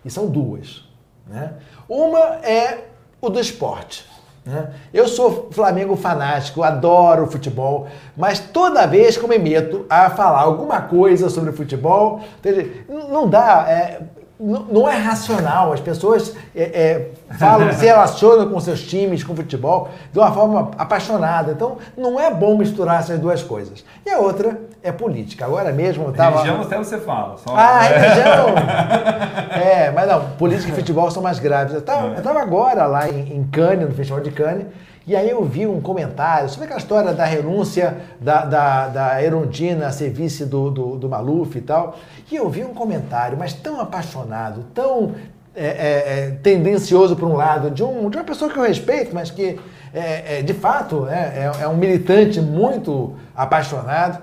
E 0.05 0.11
são 0.11 0.27
duas. 0.27 0.85
Né? 1.27 1.53
Uma 1.89 2.37
é 2.43 2.85
o 3.21 3.29
do 3.29 3.39
esporte. 3.39 4.07
Né? 4.47 4.71
Eu 4.95 5.09
sou 5.09 5.49
Flamengo 5.51 5.97
fanático, 5.97 6.63
adoro 6.63 7.27
futebol, 7.27 7.89
mas 8.17 8.39
toda 8.39 8.87
vez 8.87 9.17
que 9.17 9.25
eu 9.25 9.29
me 9.29 9.39
meto 9.39 9.85
a 9.91 10.09
falar 10.09 10.43
alguma 10.43 10.83
coisa 10.83 11.29
sobre 11.29 11.51
futebol, 11.51 12.21
não 12.89 13.29
dá. 13.29 13.67
É, 13.69 14.01
não 14.39 14.89
é 14.89 14.97
racional. 14.97 15.73
As 15.73 15.81
pessoas 15.81 16.35
é, 16.55 16.63
é, 16.63 17.11
falam, 17.39 17.73
se 17.73 17.85
relacionam 17.85 18.49
com 18.51 18.61
seus 18.61 18.83
times, 18.83 19.25
com 19.25 19.35
futebol, 19.35 19.89
de 20.13 20.19
uma 20.19 20.31
forma 20.31 20.71
apaixonada. 20.77 21.53
Então, 21.53 21.79
não 21.97 22.21
é 22.21 22.33
bom 22.33 22.57
misturar 22.57 23.01
essas 23.01 23.19
duas 23.19 23.43
coisas. 23.43 23.85
E 24.05 24.11
a 24.11 24.19
outra 24.19 24.61
é 24.83 24.93
política. 24.93 25.45
Agora 25.45 25.73
mesmo 25.73 26.05
eu 26.05 26.13
tava... 26.13 26.43
Religião 26.43 26.63
até 26.63 26.79
você 26.79 26.99
fala. 26.99 27.37
Só... 27.39 27.55
Ah, 27.57 27.81
religião! 27.81 28.55
é, 29.63 29.91
mas 29.91 30.09
não, 30.09 30.31
política 30.33 30.71
e 30.71 30.75
futebol 30.75 31.11
são 31.11 31.23
mais 31.23 31.39
graves. 31.39 31.73
Eu 31.73 31.81
estava 31.81 32.41
agora 32.41 32.87
lá 32.87 33.09
em, 33.09 33.37
em 33.37 33.45
Cannes, 33.45 33.89
no 33.89 33.95
Festival 33.95 34.21
de 34.21 34.31
Cannes, 34.31 34.67
e 35.07 35.15
aí 35.15 35.31
eu 35.31 35.45
vi 35.45 35.69
um 35.69 35.81
comentário 35.81 36.49
sobre 36.49 36.65
aquela 36.65 36.81
história 36.81 37.13
da 37.15 37.25
renúncia 37.25 37.99
da, 38.21 38.45
da, 38.45 38.89
da 38.89 39.23
Erundina 39.23 39.87
a 39.87 39.93
ser 39.93 40.11
vice 40.11 40.45
do, 40.45 40.69
do, 40.69 40.97
do 40.97 41.09
Maluf 41.09 41.57
e 41.57 41.61
tal. 41.61 41.97
E 42.31 42.35
eu 42.35 42.51
vi 42.51 42.65
um 42.65 42.75
comentário, 42.75 43.39
mas 43.39 43.53
tão 43.53 43.81
apaixonado, 43.81 44.65
tão 44.75 45.15
é, 45.55 45.65
é, 45.65 45.69
é 45.69 46.31
tendencioso 46.43 47.15
para 47.15 47.25
um 47.25 47.37
lado, 47.37 47.71
de, 47.71 47.85
um, 47.85 48.11
de 48.11 48.17
uma 48.17 48.25
pessoa 48.25 48.51
que 48.51 48.59
eu 48.59 48.65
respeito, 48.65 49.15
mas 49.15 49.31
que 49.31 49.61
é, 49.95 50.39
é 50.39 50.43
de 50.43 50.53
fato 50.53 51.07
é, 51.07 51.53
é, 51.61 51.69
um 51.69 51.77
militante 51.77 52.41
muito 52.41 53.15
apaixonado. 53.35 54.21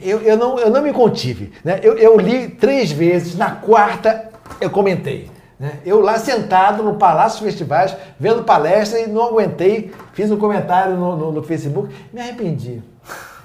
Eu, 0.00 0.20
eu, 0.20 0.36
não, 0.36 0.56
eu 0.56 0.70
não 0.70 0.82
me 0.82 0.92
contive. 0.92 1.52
Né? 1.64 1.80
Eu, 1.82 1.98
eu 1.98 2.16
li 2.16 2.46
três 2.48 2.92
vezes, 2.92 3.36
na 3.36 3.50
quarta 3.50 4.30
eu 4.60 4.70
comentei. 4.70 5.33
Né? 5.58 5.80
Eu 5.84 6.00
lá 6.00 6.18
sentado 6.18 6.82
no 6.82 6.96
Palácio 6.96 7.42
Festivais, 7.44 7.96
vendo 8.18 8.44
palestra 8.44 9.00
e 9.00 9.06
não 9.06 9.24
aguentei, 9.24 9.92
fiz 10.12 10.30
um 10.30 10.36
comentário 10.36 10.96
no, 10.96 11.16
no, 11.16 11.32
no 11.32 11.42
Facebook, 11.42 11.94
me 12.12 12.20
arrependi. 12.20 12.82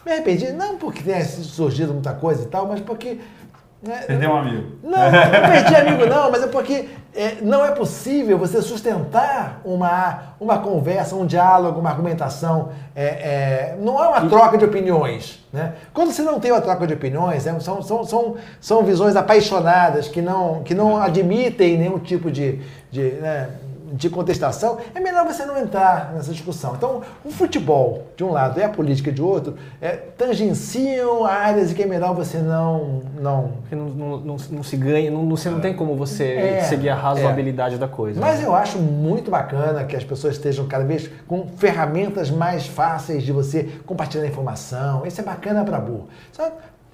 Me 0.06 0.14
arrependi, 0.14 0.52
não 0.52 0.78
porque 0.78 1.04
tenha 1.04 1.24
surgido 1.24 1.94
muita 1.94 2.14
coisa 2.14 2.44
e 2.44 2.48
tal, 2.48 2.68
mas 2.68 2.80
porque 2.80 3.20
né? 3.82 4.04
Perdeu 4.06 4.32
um 4.32 4.38
amigo. 4.38 4.68
Não, 4.84 4.92
não 4.92 5.50
perdi 5.52 5.76
amigo 5.76 6.06
não, 6.06 6.30
mas 6.30 6.44
é 6.44 6.48
porque 6.48 6.90
é, 7.16 7.38
não 7.42 7.64
é 7.66 7.72
possível 7.72 8.38
você 8.38 8.62
sustentar 8.62 9.62
uma, 9.64 10.36
uma 10.40 10.60
conversa, 10.60 11.16
um 11.16 11.26
diálogo, 11.26 11.80
uma 11.80 11.90
argumentação. 11.90 12.70
É, 12.94 13.06
é, 13.06 13.78
não 13.80 14.04
é 14.04 14.08
uma 14.08 14.30
troca 14.30 14.58
de 14.58 14.66
opiniões. 14.66 15.46
Né? 15.52 15.74
Quando 15.94 16.12
você 16.12 16.22
não 16.22 16.40
tem 16.40 16.52
uma 16.52 16.62
troca 16.62 16.86
de 16.86 16.94
opiniões, 16.94 17.48
é, 17.48 17.60
são, 17.60 17.82
são, 17.82 18.04
são, 18.04 18.36
são 18.60 18.84
visões 18.84 19.16
apaixonadas 19.16 20.10
que 20.10 20.22
não, 20.22 20.62
que 20.62 20.76
não 20.76 21.02
admitem 21.02 21.78
nenhum 21.78 22.00
tipo 22.00 22.30
de, 22.30 22.60
de 22.92 23.02
né, 23.14 23.50
de 23.92 24.10
contestação, 24.10 24.78
é 24.94 25.00
melhor 25.00 25.26
você 25.26 25.46
não 25.46 25.58
entrar 25.58 26.14
nessa 26.14 26.32
discussão. 26.32 26.76
Então, 26.76 27.02
o 27.24 27.32
futebol, 27.32 28.08
de 28.16 28.24
um 28.24 28.32
lado, 28.32 28.60
e 28.60 28.64
a 28.64 28.70
política 28.70 29.12
de 29.12 29.22
outro, 29.22 29.56
é, 29.82 29.92
tangenciam 29.92 31.26
áreas 31.26 31.72
em 31.72 31.76
que 31.76 31.84
é 31.84 31.86
melhor 31.86 32.14
você 32.14 32.38
não. 32.38 33.02
Não, 33.20 33.52
não, 33.72 33.86
não, 33.90 34.18
não, 34.20 34.36
não 34.52 34.64
se 34.64 34.78
ganha, 34.78 35.12
não, 35.12 35.28
você 35.30 35.50
não 35.50 35.60
tem 35.60 35.76
como 35.76 35.96
você 35.96 36.24
é, 36.24 36.62
seguir 36.64 36.90
a 36.90 36.96
razoabilidade 36.96 37.76
é. 37.76 37.78
da 37.78 37.88
coisa. 37.88 38.20
Mas 38.20 38.40
né? 38.40 38.46
eu 38.46 38.56
acho 38.56 38.78
muito 38.80 39.30
bacana 39.30 39.84
que 39.84 39.96
as 39.96 40.04
pessoas 40.04 40.36
estejam 40.36 40.68
cada 40.68 40.84
vez 40.84 41.10
com 41.28 41.48
ferramentas 41.48 42.30
mais 42.30 42.66
fáceis 42.68 43.24
de 43.24 43.32
você 43.32 43.70
compartilhar 43.86 44.26
informação. 44.26 45.06
Isso 45.06 45.20
é 45.20 45.24
bacana 45.24 45.64
para 45.64 45.80
burro. 45.80 46.08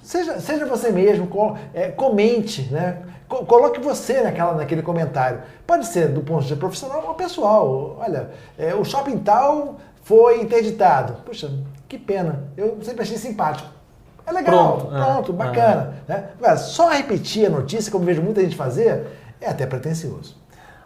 Seja, 0.06 0.40
seja 0.40 0.68
você 0.68 0.92
mesmo, 0.92 1.28
é, 1.74 1.90
comente, 1.90 2.62
né? 2.72 3.00
Coloque 3.28 3.80
você 3.80 4.22
naquela, 4.22 4.54
naquele 4.54 4.84
comentário. 4.84 5.42
Pode 5.66 5.88
ser 5.88 6.10
do 6.10 6.22
ponto 6.22 6.42
de 6.42 6.50
vista 6.50 6.56
profissional 6.56 7.04
ou 7.08 7.16
pessoal. 7.16 7.98
Olha, 8.00 8.30
é, 8.56 8.76
o 8.76 8.86
shopping 8.86 9.18
tal 9.18 9.78
foi 10.04 10.44
interditado. 10.44 11.24
Puxa, 11.26 11.52
que 11.90 11.98
pena. 11.98 12.44
Eu 12.56 12.78
sempre 12.84 13.02
achei 13.02 13.18
simpático. 13.18 13.68
É 14.28 14.32
legal, 14.32 14.78
pronto, 14.78 14.92
pronto 14.92 15.32
é, 15.32 15.36
bacana. 15.36 15.94
É. 16.08 16.14
Né? 16.14 16.30
Agora, 16.38 16.58
só 16.58 16.90
repetir 16.90 17.48
a 17.48 17.50
notícia, 17.50 17.92
como 17.92 18.06
vejo 18.06 18.22
muita 18.22 18.42
gente 18.42 18.56
fazer, 18.56 19.08
é 19.42 19.50
até 19.50 19.66
pretencioso. 19.66 20.38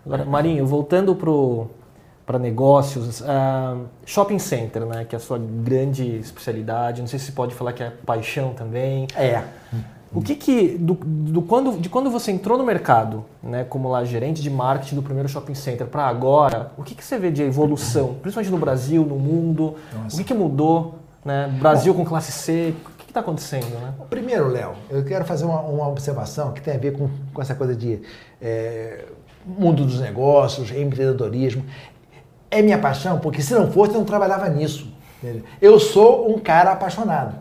Agora, 0.05 0.23
Marinho, 0.23 0.65
voltando 0.65 1.13
para 2.29 2.37
negócios, 2.37 3.21
uh, 3.21 3.87
shopping 4.05 4.37
center, 4.37 4.85
né, 4.85 5.03
que 5.03 5.15
é 5.15 5.17
a 5.17 5.19
sua 5.19 5.39
grande 5.39 6.05
especialidade, 6.17 7.01
não 7.01 7.07
sei 7.07 7.17
se 7.17 7.31
pode 7.31 7.55
falar 7.55 7.73
que 7.73 7.81
é 7.81 7.89
paixão 8.05 8.53
também. 8.53 9.07
É. 9.15 9.43
O 10.13 10.21
que 10.21 10.35
que, 10.35 10.77
do, 10.77 10.93
do, 10.93 11.41
quando, 11.41 11.79
de 11.79 11.89
quando 11.89 12.11
você 12.11 12.31
entrou 12.31 12.55
no 12.55 12.63
mercado, 12.63 13.25
né, 13.41 13.63
como 13.63 13.89
lá 13.89 14.05
gerente 14.05 14.43
de 14.43 14.49
marketing 14.51 14.93
do 14.93 15.01
primeiro 15.01 15.27
shopping 15.27 15.55
center 15.55 15.87
para 15.87 16.05
agora, 16.05 16.71
o 16.77 16.83
que, 16.83 16.93
que 16.93 17.03
você 17.03 17.17
vê 17.17 17.31
de 17.31 17.41
evolução, 17.41 18.13
principalmente 18.21 18.51
no 18.51 18.59
Brasil, 18.59 19.03
no 19.03 19.15
mundo? 19.15 19.73
Nossa. 19.91 20.15
O 20.15 20.19
que, 20.19 20.25
que 20.25 20.33
mudou? 20.35 20.99
Né? 21.25 21.51
Brasil 21.59 21.95
Bom, 21.95 22.03
com 22.03 22.09
classe 22.09 22.31
C, 22.31 22.75
o 22.93 23.03
que 23.05 23.09
está 23.09 23.21
acontecendo? 23.21 23.73
Né? 23.81 23.91
Primeiro, 24.07 24.49
Léo, 24.49 24.73
eu 24.91 25.03
quero 25.03 25.25
fazer 25.25 25.45
uma, 25.45 25.61
uma, 25.61 25.87
observação 25.87 26.51
que 26.51 26.61
tem 26.61 26.75
a 26.75 26.77
ver 26.77 26.93
com, 26.93 27.09
com 27.33 27.41
essa 27.41 27.55
coisa 27.55 27.75
de 27.75 27.99
é, 28.39 29.05
mundo 29.47 29.83
dos 29.83 29.99
negócios, 29.99 30.69
empreendedorismo. 30.69 31.65
É 32.51 32.61
minha 32.61 32.77
paixão, 32.77 33.19
porque 33.19 33.41
se 33.41 33.53
não 33.53 33.71
fosse, 33.71 33.93
eu 33.93 33.99
não 33.99 34.05
trabalhava 34.05 34.49
nisso. 34.49 34.91
Eu 35.61 35.79
sou 35.79 36.33
um 36.33 36.39
cara 36.39 36.71
apaixonado. 36.71 37.35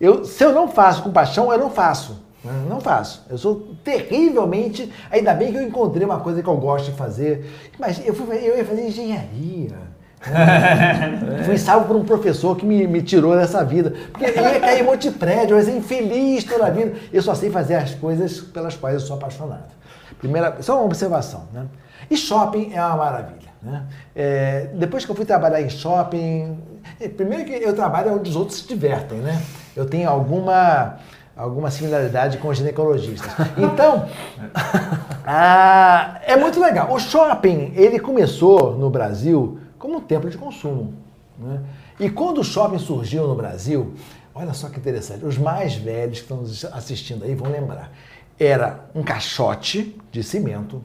Eu, 0.00 0.24
se 0.24 0.44
eu 0.44 0.52
não 0.52 0.68
faço 0.68 1.02
com 1.02 1.10
paixão, 1.10 1.52
eu 1.52 1.58
não 1.58 1.70
faço. 1.70 2.22
Né? 2.42 2.52
Não 2.68 2.80
faço. 2.80 3.24
Eu 3.28 3.36
sou 3.36 3.74
terrivelmente. 3.84 4.92
Ainda 5.10 5.34
bem 5.34 5.52
que 5.52 5.58
eu 5.58 5.62
encontrei 5.62 6.04
uma 6.04 6.20
coisa 6.20 6.42
que 6.42 6.48
eu 6.48 6.56
gosto 6.56 6.90
de 6.90 6.96
fazer. 6.96 7.50
Mas 7.78 8.04
eu, 8.06 8.14
fui, 8.14 8.36
eu 8.36 8.56
ia 8.56 8.64
fazer 8.64 8.86
engenharia. 8.86 9.70
Né? 9.70 9.88
Fui 11.44 11.56
salvo 11.56 11.86
por 11.86 11.96
um 11.96 12.04
professor 12.04 12.56
que 12.56 12.66
me, 12.66 12.86
me 12.86 13.02
tirou 13.02 13.36
dessa 13.36 13.64
vida. 13.64 13.94
Porque 14.12 14.24
eu 14.24 14.42
ia 14.42 14.60
cair 14.60 14.80
em 14.80 14.82
um 14.82 14.86
monte 14.86 15.10
de 15.10 15.16
prédio, 15.16 15.54
eu 15.54 15.58
ia 15.58 15.64
ser 15.64 15.76
infeliz 15.76 16.44
toda 16.44 16.66
a 16.66 16.70
vida. 16.70 16.94
Eu 17.12 17.22
só 17.22 17.34
sei 17.34 17.50
fazer 17.50 17.76
as 17.76 17.94
coisas 17.94 18.40
pelas 18.40 18.76
quais 18.76 18.94
eu 18.94 19.00
sou 19.00 19.16
apaixonado. 19.16 19.72
Primeira, 20.18 20.60
só 20.60 20.76
uma 20.76 20.84
observação. 20.84 21.46
Né? 21.52 21.66
E 22.10 22.16
shopping 22.16 22.72
é 22.74 22.84
uma 22.84 22.96
maravilha. 22.96 23.47
Né? 23.62 23.86
É, 24.14 24.70
depois 24.74 25.04
que 25.04 25.10
eu 25.10 25.16
fui 25.16 25.24
trabalhar 25.24 25.60
em 25.60 25.68
shopping, 25.68 26.58
é, 27.00 27.08
primeiro 27.08 27.44
que 27.44 27.52
eu 27.52 27.74
trabalho 27.74 28.14
onde 28.14 28.30
os 28.30 28.36
outros 28.36 28.58
se 28.58 28.68
divertem, 28.68 29.18
né? 29.18 29.42
Eu 29.74 29.86
tenho 29.86 30.08
alguma 30.08 30.98
alguma 31.36 31.70
similaridade 31.70 32.38
com 32.38 32.48
os 32.48 32.58
ginecologistas. 32.58 33.32
Então, 33.56 34.08
ah, 35.24 36.20
é 36.24 36.36
muito 36.36 36.60
legal. 36.60 36.92
O 36.92 36.98
shopping, 36.98 37.72
ele 37.76 38.00
começou 38.00 38.76
no 38.76 38.90
Brasil 38.90 39.60
como 39.78 39.98
um 39.98 40.00
templo 40.00 40.28
de 40.28 40.36
consumo. 40.36 40.94
Né? 41.38 41.60
E 42.00 42.10
quando 42.10 42.38
o 42.38 42.44
shopping 42.44 42.78
surgiu 42.78 43.28
no 43.28 43.36
Brasil, 43.36 43.94
olha 44.34 44.52
só 44.52 44.68
que 44.68 44.78
interessante, 44.78 45.24
os 45.24 45.38
mais 45.38 45.74
velhos 45.74 46.20
que 46.20 46.32
estão 46.32 46.42
assistindo 46.76 47.24
aí 47.24 47.34
vão 47.34 47.50
lembrar. 47.50 47.92
Era 48.38 48.84
um 48.94 49.02
caixote 49.02 49.96
de 50.10 50.22
cimento, 50.22 50.82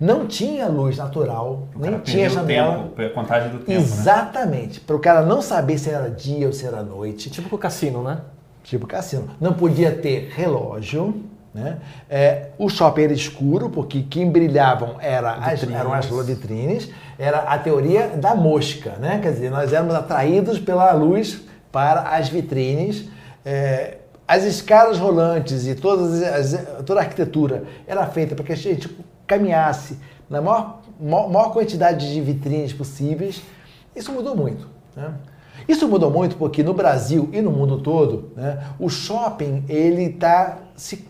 não 0.00 0.26
tinha 0.26 0.66
luz 0.66 0.96
natural, 0.96 1.68
o 1.74 1.78
nem 1.78 1.98
tinha 1.98 2.30
janela. 2.30 2.90
Tempo, 2.96 3.02
a 3.02 3.10
contagem 3.10 3.50
do 3.50 3.58
tempo. 3.58 3.70
Né? 3.70 3.76
Exatamente. 3.76 4.78
Né? 4.78 4.84
Para 4.86 4.96
o 4.96 4.98
cara 4.98 5.22
não 5.26 5.42
saber 5.42 5.76
se 5.76 5.90
era 5.90 6.08
dia 6.08 6.46
ou 6.46 6.54
se 6.54 6.64
era 6.64 6.82
noite. 6.82 7.28
Tipo 7.28 7.54
o 7.54 7.58
cassino, 7.58 8.02
né? 8.02 8.22
Tipo 8.64 8.86
cassino. 8.86 9.28
Não 9.38 9.52
podia 9.52 9.92
ter 9.92 10.32
relógio. 10.34 11.22
Né? 11.52 11.78
É, 12.08 12.46
o 12.56 12.70
shopping 12.70 13.02
era 13.02 13.12
escuro, 13.12 13.68
porque 13.68 14.02
quem 14.02 14.30
brilhavam 14.30 14.96
era 15.00 15.34
as, 15.34 15.62
eram 15.64 15.92
as 15.92 16.06
vitrines. 16.06 16.88
Era 17.18 17.40
a 17.40 17.58
teoria 17.58 18.08
da 18.08 18.34
mosca. 18.34 18.92
Né? 18.92 19.18
Quer 19.22 19.32
dizer, 19.32 19.50
nós 19.50 19.70
éramos 19.70 19.94
atraídos 19.94 20.58
pela 20.58 20.90
luz 20.92 21.42
para 21.70 22.16
as 22.16 22.30
vitrines. 22.30 23.04
É, 23.44 23.98
as 24.26 24.44
escadas 24.44 24.96
rolantes 24.96 25.66
e 25.66 25.74
todas 25.74 26.22
as, 26.22 26.84
toda 26.86 27.00
a 27.00 27.02
arquitetura 27.02 27.64
era 27.86 28.06
feita 28.06 28.34
para 28.34 28.44
que 28.44 28.52
a 28.52 28.56
gente 28.56 28.88
caminhasse 29.30 29.96
na 30.28 30.40
maior, 30.40 30.80
maior 31.00 31.52
quantidade 31.52 32.12
de 32.12 32.20
vitrines 32.20 32.72
possíveis. 32.72 33.40
Isso 33.94 34.10
mudou 34.10 34.36
muito. 34.36 34.68
Né? 34.96 35.14
Isso 35.68 35.86
mudou 35.86 36.10
muito 36.10 36.36
porque 36.36 36.64
no 36.64 36.74
Brasil 36.74 37.28
e 37.32 37.40
no 37.40 37.52
mundo 37.52 37.78
todo, 37.78 38.32
né, 38.36 38.64
o 38.78 38.88
shopping 38.88 39.64
ele 39.68 40.04
está 40.04 40.58
se 40.74 41.06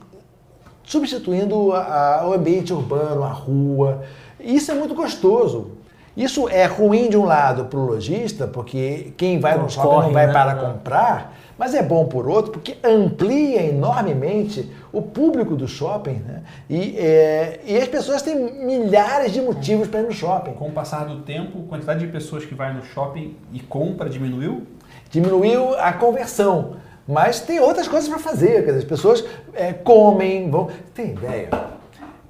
substituindo 0.84 1.72
a, 1.72 2.20
a, 2.20 2.28
o 2.28 2.32
ambiente 2.34 2.72
urbano, 2.72 3.22
a 3.22 3.30
rua. 3.30 4.02
Isso 4.38 4.70
é 4.70 4.74
muito 4.74 4.94
gostoso. 4.94 5.72
Isso 6.16 6.48
é 6.48 6.66
ruim 6.66 7.08
de 7.08 7.16
um 7.16 7.24
lado 7.24 7.66
para 7.66 7.78
o 7.78 7.86
lojista, 7.86 8.46
porque 8.46 9.12
quem 9.16 9.38
vai 9.38 9.56
no 9.56 9.70
shopping 9.70 9.88
corre, 9.88 10.06
não 10.06 10.12
vai 10.12 10.26
né? 10.26 10.32
para 10.32 10.54
comprar, 10.56 11.38
mas 11.56 11.72
é 11.74 11.82
bom 11.82 12.04
por 12.06 12.28
outro, 12.28 12.50
porque 12.50 12.76
amplia 12.84 13.62
enormemente 13.62 14.68
o 14.92 15.00
público 15.02 15.54
do 15.54 15.68
shopping, 15.68 16.22
né? 16.26 16.42
E, 16.68 16.96
é, 16.98 17.60
e 17.64 17.76
as 17.76 17.88
pessoas 17.88 18.22
têm 18.22 18.36
milhares 18.64 19.32
de 19.32 19.40
motivos 19.40 19.88
para 19.88 20.00
ir 20.00 20.04
no 20.04 20.12
shopping. 20.12 20.52
Com 20.52 20.68
o 20.68 20.72
passar 20.72 21.04
do 21.04 21.22
tempo, 21.22 21.60
a 21.66 21.68
quantidade 21.68 22.00
de 22.00 22.12
pessoas 22.12 22.44
que 22.44 22.54
vai 22.54 22.72
no 22.72 22.84
shopping 22.84 23.36
e 23.52 23.60
compra 23.60 24.08
diminuiu? 24.08 24.66
Diminuiu 25.10 25.74
a 25.78 25.92
conversão. 25.92 26.76
Mas 27.06 27.40
tem 27.40 27.60
outras 27.60 27.88
coisas 27.88 28.08
para 28.08 28.18
fazer. 28.18 28.64
Quer 28.64 28.66
dizer, 28.66 28.78
as 28.78 28.84
pessoas 28.84 29.24
é, 29.54 29.72
comem, 29.72 30.50
vão. 30.50 30.68
Tem 30.94 31.10
ideia? 31.10 31.48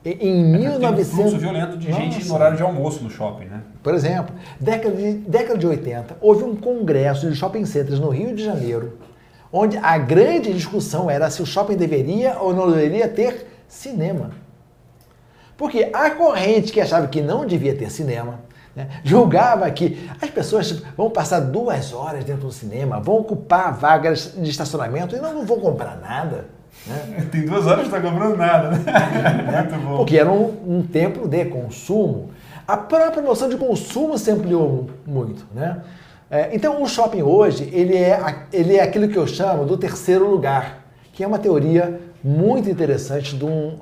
Em 0.02 0.45
1900. 0.45 1.11
Tem 1.11 1.25
um 1.25 1.29
fluxo 1.29 1.38
violento 1.38 1.76
de 1.76 1.90
Nossa. 1.90 2.02
gente 2.02 2.26
no 2.26 2.35
horário 2.35 2.57
de 2.57 2.62
almoço 2.62 3.05
no 3.05 3.11
shopping, 3.11 3.45
né? 3.45 3.61
Por 3.83 3.95
exemplo, 3.95 4.35
década 4.59 4.97
de, 4.97 5.12
década 5.12 5.59
de 5.59 5.67
80, 5.67 6.17
houve 6.23 6.45
um 6.45 6.57
congresso 6.57 7.29
de 7.29 7.37
shopping 7.37 7.67
centers 7.67 8.00
no 8.00 8.09
Rio 8.09 8.35
de 8.35 8.43
Janeiro 8.43 8.94
onde 9.52 9.76
a 9.78 9.98
grande 9.98 10.52
discussão 10.52 11.10
era 11.10 11.30
se 11.30 11.42
o 11.42 11.46
shopping 11.46 11.76
deveria 11.76 12.38
ou 12.38 12.54
não 12.54 12.70
deveria 12.70 13.08
ter 13.08 13.46
cinema. 13.68 14.30
Porque 15.56 15.90
a 15.92 16.10
corrente 16.10 16.72
que 16.72 16.80
achava 16.80 17.06
que 17.06 17.20
não 17.20 17.44
devia 17.44 17.74
ter 17.74 17.90
cinema, 17.90 18.40
né, 18.74 18.88
julgava 19.04 19.70
que 19.70 20.08
as 20.20 20.30
pessoas 20.30 20.82
vão 20.96 21.10
passar 21.10 21.40
duas 21.40 21.92
horas 21.92 22.24
dentro 22.24 22.46
do 22.46 22.52
cinema, 22.52 23.00
vão 23.00 23.16
ocupar 23.16 23.74
vagas 23.74 24.34
de 24.36 24.48
estacionamento 24.48 25.14
e 25.14 25.18
não 25.18 25.44
vão 25.44 25.60
comprar 25.60 25.98
nada. 26.00 26.46
Né? 26.86 27.28
Tem 27.30 27.44
duas 27.44 27.66
horas 27.66 27.84
que 27.84 27.90
não 27.90 27.98
está 27.98 28.10
comprando 28.10 28.36
nada, 28.36 28.70
né? 28.70 28.78
Muito 29.70 29.86
bom. 29.86 29.96
Porque 29.98 30.16
era 30.16 30.30
um, 30.30 30.78
um 30.78 30.82
tempo 30.82 31.28
de 31.28 31.44
consumo. 31.46 32.30
A 32.66 32.76
própria 32.76 33.22
noção 33.22 33.48
de 33.48 33.56
consumo 33.56 34.16
se 34.16 34.30
ampliou 34.30 34.88
muito. 35.04 35.44
Né? 35.52 35.82
É, 36.31 36.55
então, 36.55 36.81
o 36.81 36.87
shopping 36.87 37.23
hoje, 37.23 37.69
ele 37.73 37.97
é, 37.97 38.47
ele 38.53 38.77
é 38.77 38.83
aquilo 38.83 39.09
que 39.09 39.19
eu 39.19 39.27
chamo 39.27 39.64
do 39.64 39.77
terceiro 39.77 40.31
lugar, 40.31 40.85
que 41.12 41.25
é 41.25 41.27
uma 41.27 41.40
teoria 41.40 42.01
muito 42.23 42.71
interessante 42.71 43.37
de 43.37 43.45
um, 43.45 43.79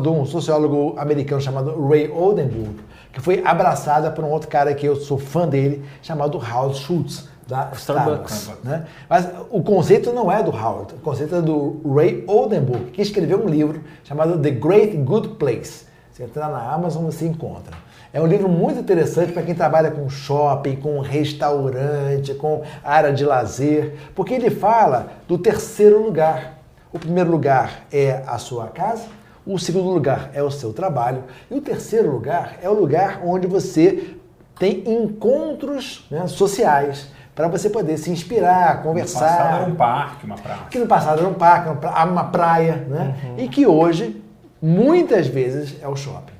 de 0.00 0.08
um 0.08 0.24
sociólogo 0.24 0.94
americano 0.96 1.40
chamado 1.40 1.88
Ray 1.88 2.08
Oldenburg, 2.08 2.76
que 3.12 3.20
foi 3.20 3.42
abraçada 3.44 4.12
por 4.12 4.22
um 4.24 4.30
outro 4.30 4.48
cara 4.48 4.74
que 4.74 4.86
eu 4.86 4.94
sou 4.94 5.18
fã 5.18 5.48
dele, 5.48 5.84
chamado 6.00 6.38
Howard 6.38 6.78
Schultz, 6.78 7.28
da 7.48 7.70
Starbucks. 7.72 8.32
Starbucks 8.32 8.64
né? 8.64 8.84
Mas 9.08 9.26
o 9.50 9.62
conceito 9.62 10.12
não 10.12 10.30
é 10.30 10.40
do 10.40 10.50
Howard, 10.50 10.94
o 10.94 10.98
conceito 10.98 11.34
é 11.34 11.42
do 11.42 11.80
Ray 11.84 12.22
Oldenburg, 12.28 12.90
que 12.92 13.02
escreveu 13.02 13.42
um 13.42 13.48
livro 13.48 13.82
chamado 14.04 14.38
The 14.38 14.50
Great 14.50 14.96
Good 14.98 15.30
Place. 15.30 15.86
Você 16.12 16.24
entrar 16.24 16.48
na 16.48 16.72
Amazon, 16.72 17.06
você 17.06 17.26
encontra. 17.26 17.87
É 18.12 18.20
um 18.20 18.26
livro 18.26 18.48
muito 18.48 18.80
interessante 18.80 19.32
para 19.32 19.42
quem 19.42 19.54
trabalha 19.54 19.90
com 19.90 20.08
shopping, 20.08 20.76
com 20.76 20.98
restaurante, 21.00 22.34
com 22.34 22.62
área 22.82 23.12
de 23.12 23.24
lazer, 23.24 23.94
porque 24.14 24.32
ele 24.32 24.50
fala 24.50 25.08
do 25.26 25.36
terceiro 25.36 26.02
lugar. 26.02 26.58
O 26.90 26.98
primeiro 26.98 27.30
lugar 27.30 27.84
é 27.92 28.22
a 28.26 28.38
sua 28.38 28.68
casa, 28.68 29.04
o 29.46 29.58
segundo 29.58 29.90
lugar 29.90 30.30
é 30.32 30.42
o 30.42 30.50
seu 30.50 30.72
trabalho 30.72 31.24
e 31.50 31.54
o 31.54 31.60
terceiro 31.60 32.10
lugar 32.10 32.56
é 32.62 32.68
o 32.68 32.72
lugar 32.72 33.20
onde 33.22 33.46
você 33.46 34.14
tem 34.58 34.82
encontros 34.86 36.06
né, 36.10 36.26
sociais 36.26 37.08
para 37.34 37.46
você 37.46 37.68
poder 37.68 37.98
se 37.98 38.10
inspirar, 38.10 38.82
conversar. 38.82 39.20
No 39.20 39.26
passado 39.26 39.62
era 39.62 39.70
um 39.70 39.74
parque, 39.74 40.26
uma 40.26 40.36
praia. 40.36 40.60
Que 40.70 40.78
no 40.78 40.86
passado 40.86 41.18
era 41.20 41.28
um 41.28 41.34
parque, 41.34 41.86
uma 42.10 42.24
praia, 42.24 42.86
né? 42.88 43.16
Uhum. 43.22 43.34
E 43.38 43.48
que 43.48 43.66
hoje, 43.66 44.20
muitas 44.60 45.28
vezes, 45.28 45.76
é 45.80 45.86
o 45.86 45.94
shopping. 45.94 46.37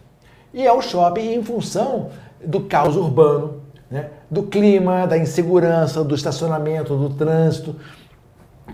E 0.52 0.66
é 0.66 0.72
o 0.72 0.80
shopping 0.80 1.34
em 1.34 1.42
função 1.42 2.10
do 2.44 2.60
caos 2.60 2.96
urbano, 2.96 3.62
né? 3.90 4.10
do 4.30 4.42
clima, 4.42 5.06
da 5.06 5.18
insegurança, 5.18 6.04
do 6.04 6.14
estacionamento, 6.14 6.96
do 6.96 7.10
trânsito. 7.10 7.76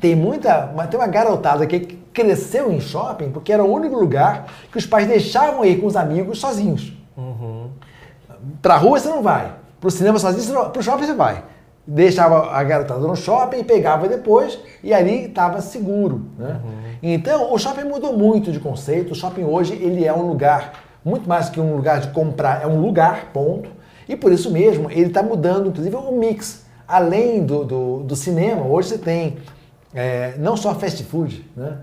Tem 0.00 0.14
muita, 0.14 0.72
tem 0.90 0.98
uma 0.98 1.06
garotada 1.06 1.66
que 1.66 1.80
cresceu 2.12 2.72
em 2.72 2.80
shopping 2.80 3.30
porque 3.30 3.52
era 3.52 3.62
o 3.62 3.72
único 3.72 3.96
lugar 3.96 4.46
que 4.70 4.78
os 4.78 4.86
pais 4.86 5.06
deixavam 5.06 5.64
ir 5.64 5.80
com 5.80 5.86
os 5.86 5.96
amigos 5.96 6.38
sozinhos. 6.38 6.92
Uhum. 7.16 7.70
Pra 8.60 8.76
rua 8.76 8.98
você 8.98 9.08
não 9.08 9.22
vai, 9.22 9.52
pro 9.80 9.90
cinema 9.90 10.18
sozinho, 10.18 10.70
pro 10.70 10.82
shopping 10.82 11.06
você 11.06 11.14
vai. 11.14 11.44
Deixava 11.86 12.50
a 12.50 12.64
garotada 12.64 13.06
no 13.06 13.14
shopping, 13.14 13.62
pegava 13.62 14.08
depois 14.08 14.58
e 14.82 14.94
ali 14.94 15.26
estava 15.26 15.60
seguro. 15.60 16.24
Né? 16.38 16.60
Uhum. 16.64 16.72
Então 17.02 17.52
o 17.52 17.58
shopping 17.58 17.84
mudou 17.84 18.16
muito 18.16 18.50
de 18.50 18.58
conceito. 18.58 19.12
O 19.12 19.14
shopping 19.14 19.44
hoje 19.44 19.74
ele 19.74 20.04
é 20.04 20.12
um 20.12 20.26
lugar 20.26 20.72
muito 21.04 21.28
mais 21.28 21.48
que 21.48 21.60
um 21.60 21.76
lugar 21.76 22.00
de 22.00 22.08
comprar, 22.08 22.62
é 22.62 22.66
um 22.66 22.80
lugar, 22.80 23.30
ponto. 23.32 23.70
E 24.08 24.16
por 24.16 24.32
isso 24.32 24.50
mesmo, 24.50 24.90
ele 24.90 25.06
está 25.06 25.22
mudando, 25.22 25.68
inclusive, 25.68 25.94
o 25.96 26.12
mix. 26.12 26.64
Além 26.86 27.44
do, 27.44 27.64
do, 27.64 27.98
do 28.00 28.16
cinema, 28.16 28.64
hoje 28.66 28.90
você 28.90 28.98
tem 28.98 29.36
é, 29.94 30.34
não 30.38 30.56
só 30.56 30.74
fast 30.74 31.02
food, 31.04 31.48
né? 31.56 31.78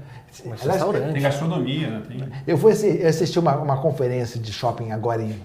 Mas 0.46 0.62
Aliás, 0.62 1.14
tem 1.14 1.22
gastronomia, 1.22 1.90
né? 1.90 2.02
Tem... 2.08 2.30
Eu 2.48 2.58
fui 2.58 2.72
assistir, 2.72 3.06
assistir 3.06 3.40
uma, 3.40 3.56
uma 3.58 3.78
conferência 3.82 4.40
de 4.40 4.52
shopping 4.52 4.92
agora 4.92 5.22
em, 5.22 5.36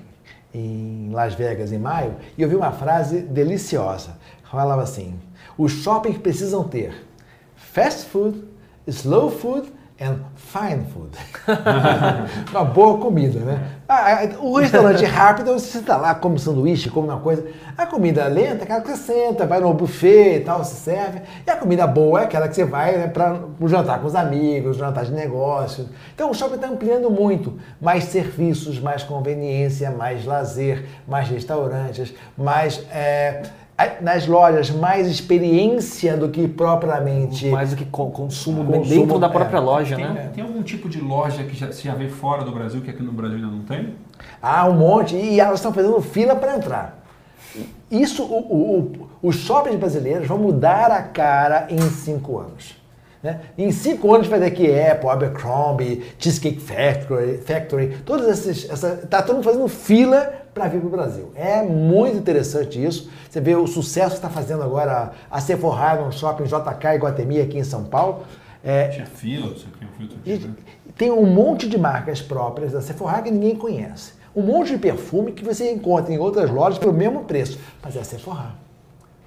em 0.54 1.10
Las 1.12 1.34
Vegas, 1.34 1.72
em 1.72 1.78
maio, 1.78 2.14
e 2.38 2.42
eu 2.42 2.48
vi 2.48 2.54
uma 2.54 2.70
frase 2.70 3.20
deliciosa. 3.20 4.16
Falava 4.44 4.82
assim: 4.82 5.18
os 5.58 5.72
shoppings 5.72 6.18
precisam 6.18 6.64
ter 6.64 7.04
fast 7.56 8.06
food, 8.06 8.44
slow 8.86 9.30
food 9.30 9.72
and 10.00 10.18
fine 10.34 10.84
food. 10.92 11.16
uma 12.50 12.64
boa 12.64 12.98
comida, 12.98 13.40
né? 13.40 13.60
Ah, 13.88 14.28
o 14.40 14.58
restaurante 14.58 15.04
rápido, 15.04 15.52
você 15.52 15.78
está 15.78 15.96
lá, 15.96 16.14
come 16.14 16.38
sanduíche, 16.38 16.90
come 16.90 17.08
uma 17.08 17.20
coisa. 17.20 17.46
A 17.76 17.86
comida 17.86 18.26
lenta 18.26 18.60
é 18.60 18.62
aquela 18.64 18.80
que 18.80 18.90
você 18.90 18.96
senta, 18.96 19.46
vai 19.46 19.60
no 19.60 19.72
buffet 19.72 20.36
e 20.36 20.40
tal, 20.40 20.62
se 20.64 20.74
serve. 20.74 21.22
E 21.46 21.50
a 21.50 21.56
comida 21.56 21.86
boa 21.86 22.20
é 22.20 22.24
aquela 22.24 22.48
que 22.48 22.54
você 22.54 22.64
vai 22.64 22.96
né, 22.96 23.06
para 23.06 23.40
o 23.58 23.68
jantar 23.68 24.00
com 24.00 24.06
os 24.06 24.14
amigos, 24.14 24.76
jantar 24.76 25.04
de 25.04 25.12
negócio. 25.12 25.88
Então 26.14 26.30
o 26.30 26.34
shopping 26.34 26.56
está 26.56 26.68
ampliando 26.68 27.10
muito. 27.10 27.58
Mais 27.80 28.04
serviços, 28.04 28.78
mais 28.78 29.02
conveniência, 29.02 29.90
mais 29.90 30.24
lazer, 30.24 30.84
mais 31.06 31.28
restaurantes, 31.28 32.14
mais... 32.36 32.84
É, 32.90 33.42
nas 34.00 34.26
lojas 34.26 34.70
mais 34.70 35.06
experiência 35.06 36.16
do 36.16 36.30
que 36.30 36.48
propriamente. 36.48 37.46
Mais 37.48 37.70
do 37.70 37.76
que 37.76 37.84
consumo, 37.84 38.64
consumo 38.64 38.84
dentro 38.84 39.18
da 39.18 39.28
própria 39.28 39.58
é. 39.58 39.60
loja, 39.60 39.96
tem, 39.96 40.08
né? 40.08 40.30
Tem 40.34 40.42
algum 40.42 40.62
tipo 40.62 40.88
de 40.88 41.00
loja 41.00 41.44
que 41.44 41.54
já, 41.54 41.70
já 41.70 41.94
vê 41.94 42.08
fora 42.08 42.42
do 42.42 42.52
Brasil 42.52 42.80
que 42.80 42.90
aqui 42.90 43.02
no 43.02 43.12
Brasil 43.12 43.36
ainda 43.36 43.50
não 43.50 43.60
tem? 43.60 43.94
Ah, 44.40 44.66
um 44.66 44.74
monte. 44.74 45.14
E 45.14 45.38
elas 45.38 45.58
estão 45.58 45.72
fazendo 45.74 46.00
fila 46.00 46.34
para 46.34 46.56
entrar. 46.56 47.04
Isso, 47.90 48.22
o, 48.22 48.38
o, 48.38 48.78
o, 48.78 49.28
os 49.28 49.36
shoppings 49.36 49.78
brasileiros 49.78 50.26
vão 50.26 50.38
mudar 50.38 50.90
a 50.90 51.02
cara 51.02 51.66
em 51.70 51.80
cinco 51.90 52.38
anos. 52.38 52.76
Né? 53.22 53.40
Em 53.56 53.70
cinco 53.72 54.14
anos 54.14 54.26
vai 54.26 54.38
ter 54.38 54.50
que 54.52 54.66
Apple, 54.66 55.08
Abercrombie, 55.08 56.02
Cheesecake 56.18 56.60
Factory, 56.60 57.38
Factory 57.38 57.98
todas 58.04 58.28
essas. 58.28 58.70
Essa, 58.70 58.96
tá 59.08 59.22
todo 59.22 59.36
mundo 59.36 59.44
fazendo 59.44 59.68
fila 59.68 60.45
para 60.56 60.68
vir 60.68 60.80
para 60.80 60.88
o 60.88 60.90
Brasil. 60.90 61.30
É 61.34 61.62
muito 61.62 62.16
interessante 62.16 62.82
isso. 62.82 63.10
Você 63.28 63.42
vê 63.42 63.54
o 63.54 63.66
sucesso 63.66 64.12
que 64.12 64.16
está 64.16 64.30
fazendo 64.30 64.62
agora 64.62 65.12
a 65.30 65.38
Sephora 65.38 66.02
no 66.02 66.10
shopping 66.10 66.44
JK 66.44 66.94
e 66.94 66.96
Guatemi 66.96 67.40
aqui 67.42 67.58
em 67.58 67.64
São 67.64 67.84
Paulo. 67.84 68.24
É, 68.64 68.88
Tinha 68.88 69.04
fila, 69.04 69.52
que, 70.24 70.38
né? 70.38 70.54
Tem 70.96 71.10
um 71.10 71.26
monte 71.26 71.68
de 71.68 71.76
marcas 71.76 72.22
próprias 72.22 72.72
da 72.72 72.80
Sephora 72.80 73.20
que 73.20 73.30
ninguém 73.30 73.54
conhece. 73.54 74.14
Um 74.34 74.40
monte 74.40 74.72
de 74.72 74.78
perfume 74.78 75.32
que 75.32 75.44
você 75.44 75.70
encontra 75.70 76.10
em 76.10 76.16
outras 76.16 76.50
lojas 76.50 76.78
pelo 76.78 76.94
mesmo 76.94 77.24
preço. 77.24 77.58
Mas 77.82 77.94
é 77.94 78.00
a 78.00 78.04
Sephora 78.04 78.66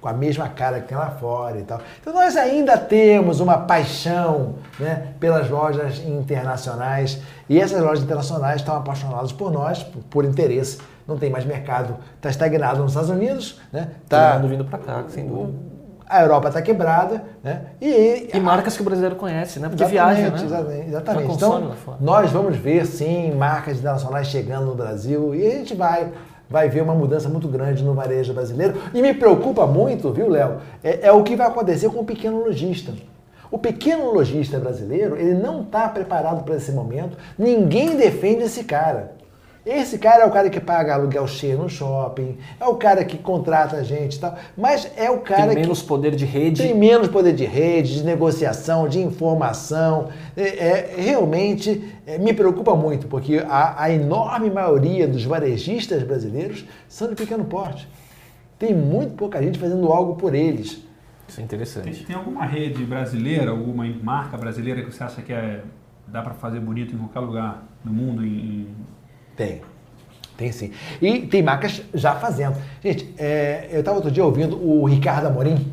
com 0.00 0.08
a 0.08 0.12
mesma 0.12 0.48
cara 0.48 0.80
que 0.80 0.88
tem 0.88 0.96
lá 0.96 1.10
fora 1.10 1.58
e 1.58 1.62
tal. 1.62 1.80
Então 2.00 2.12
nós 2.12 2.36
ainda 2.36 2.78
temos 2.78 3.38
uma 3.38 3.58
paixão 3.58 4.54
né, 4.78 5.12
pelas 5.20 5.48
lojas 5.50 5.98
internacionais 5.98 7.20
e 7.48 7.60
essas 7.60 7.82
lojas 7.82 8.02
internacionais 8.02 8.56
estão 8.56 8.74
apaixonadas 8.74 9.30
por 9.30 9.52
nós, 9.52 9.82
por, 9.82 10.02
por 10.04 10.24
interesse. 10.24 10.78
Não 11.06 11.16
tem 11.16 11.30
mais 11.30 11.44
mercado, 11.44 11.96
está 12.16 12.30
estagnado 12.30 12.80
nos 12.80 12.92
Estados 12.92 13.10
Unidos, 13.10 13.60
né? 13.72 13.88
Tá 14.08 14.36
vindo 14.38 14.64
para 14.64 14.78
cá, 14.78 15.04
sem 15.08 15.26
dúvida. 15.26 15.58
A 16.08 16.22
Europa 16.22 16.48
está 16.48 16.60
quebrada, 16.60 17.22
né? 17.42 17.62
E, 17.80 18.30
e 18.34 18.40
marcas 18.40 18.74
que 18.74 18.82
o 18.82 18.84
brasileiro 18.84 19.14
conhece, 19.14 19.60
né? 19.60 19.68
Porque 19.68 19.84
viaja, 19.84 20.30
né? 20.30 20.42
Exatamente. 20.44 20.88
exatamente. 20.88 21.32
Então, 21.34 21.72
nós 22.00 22.32
vamos 22.32 22.56
ver, 22.56 22.84
sim, 22.84 23.32
marcas 23.32 23.78
internacionais 23.78 24.26
chegando 24.26 24.66
no 24.66 24.74
Brasil 24.74 25.34
e 25.34 25.46
a 25.46 25.50
gente 25.50 25.74
vai 25.74 26.10
vai 26.50 26.68
ver 26.68 26.82
uma 26.82 26.94
mudança 26.94 27.28
muito 27.28 27.46
grande 27.46 27.84
no 27.84 27.94
varejo 27.94 28.34
brasileiro. 28.34 28.74
E 28.92 29.00
me 29.00 29.14
preocupa 29.14 29.68
muito, 29.68 30.12
viu, 30.12 30.28
Léo? 30.28 30.56
É, 30.82 31.06
é, 31.06 31.12
o 31.12 31.22
que 31.22 31.36
vai 31.36 31.46
acontecer 31.46 31.88
com 31.88 32.00
o 32.00 32.04
pequeno 32.04 32.44
lojista. 32.44 32.92
O 33.52 33.56
pequeno 33.58 34.10
lojista 34.12 34.58
brasileiro, 34.58 35.16
ele 35.16 35.34
não 35.34 35.62
está 35.62 35.88
preparado 35.88 36.42
para 36.42 36.56
esse 36.56 36.72
momento. 36.72 37.16
Ninguém 37.38 37.96
defende 37.96 38.42
esse 38.42 38.64
cara. 38.64 39.12
Esse 39.64 39.98
cara 39.98 40.22
é 40.22 40.26
o 40.26 40.30
cara 40.30 40.48
que 40.48 40.58
paga 40.58 40.94
aluguel 40.94 41.26
cheio 41.28 41.58
no 41.58 41.68
shopping, 41.68 42.38
é 42.58 42.64
o 42.64 42.76
cara 42.76 43.04
que 43.04 43.18
contrata 43.18 43.76
a 43.76 43.82
gente 43.82 44.16
e 44.16 44.18
tal, 44.18 44.34
mas 44.56 44.90
é 44.96 45.10
o 45.10 45.20
cara 45.20 45.52
tem 45.52 45.62
menos 45.62 45.82
que 45.82 45.88
poder 45.88 46.14
de 46.14 46.24
rede. 46.24 46.62
Tem 46.62 46.74
menos 46.74 47.08
poder 47.08 47.34
de 47.34 47.44
rede, 47.44 47.96
de 47.96 48.04
negociação, 48.04 48.88
de 48.88 49.00
informação. 49.00 50.08
É, 50.34 50.66
é 50.66 50.94
realmente 50.96 51.94
é, 52.06 52.16
me 52.16 52.32
preocupa 52.32 52.74
muito, 52.74 53.06
porque 53.06 53.44
a, 53.46 53.82
a 53.82 53.90
enorme 53.90 54.48
maioria 54.48 55.06
dos 55.06 55.24
varejistas 55.24 56.02
brasileiros 56.02 56.64
são 56.88 57.08
de 57.08 57.14
pequeno 57.14 57.44
porte. 57.44 57.86
Tem 58.58 58.74
muito 58.74 59.14
pouca 59.14 59.42
gente 59.42 59.58
fazendo 59.58 59.92
algo 59.92 60.16
por 60.16 60.34
eles. 60.34 60.82
Isso 61.28 61.40
é 61.40 61.44
interessante. 61.44 61.98
Tem, 61.98 62.06
tem 62.06 62.16
alguma 62.16 62.46
rede 62.46 62.82
brasileira, 62.84 63.50
alguma 63.50 63.84
marca 64.02 64.38
brasileira 64.38 64.82
que 64.82 64.90
você 64.90 65.04
acha 65.04 65.20
que 65.20 65.32
é, 65.32 65.62
dá 66.06 66.22
para 66.22 66.34
fazer 66.34 66.60
bonito 66.60 66.94
em 66.94 66.98
qualquer 66.98 67.20
lugar 67.20 67.62
no 67.84 67.92
mundo, 67.92 68.24
em, 68.24 68.66
tem. 69.40 69.62
Tem 70.36 70.52
sim. 70.52 70.72
E 71.00 71.20
tem 71.20 71.42
marcas 71.42 71.82
já 71.94 72.14
fazendo. 72.14 72.56
Gente, 72.82 73.14
é, 73.18 73.68
eu 73.72 73.80
estava 73.80 73.96
outro 73.96 74.10
dia 74.10 74.24
ouvindo 74.24 74.56
o 74.56 74.84
Ricardo 74.84 75.26
Amorim, 75.26 75.72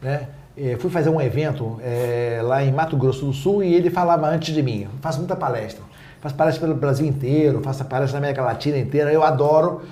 né? 0.00 0.28
Eu 0.56 0.78
fui 0.78 0.88
fazer 0.88 1.10
um 1.10 1.20
evento 1.20 1.80
é, 1.82 2.40
lá 2.42 2.62
em 2.62 2.72
Mato 2.72 2.96
Grosso 2.96 3.26
do 3.26 3.32
Sul 3.32 3.62
e 3.62 3.74
ele 3.74 3.90
falava 3.90 4.28
antes 4.28 4.54
de 4.54 4.62
mim. 4.62 4.82
Eu 4.82 4.90
faço 5.00 5.18
muita 5.18 5.34
palestra. 5.34 5.82
Faço 6.20 6.34
palestra 6.36 6.66
pelo 6.66 6.78
Brasil 6.78 7.04
inteiro, 7.06 7.60
faço 7.60 7.84
palestra 7.84 8.20
na 8.20 8.26
América 8.26 8.42
Latina 8.42 8.78
inteira. 8.78 9.12
Eu 9.12 9.24
adoro 9.24 9.82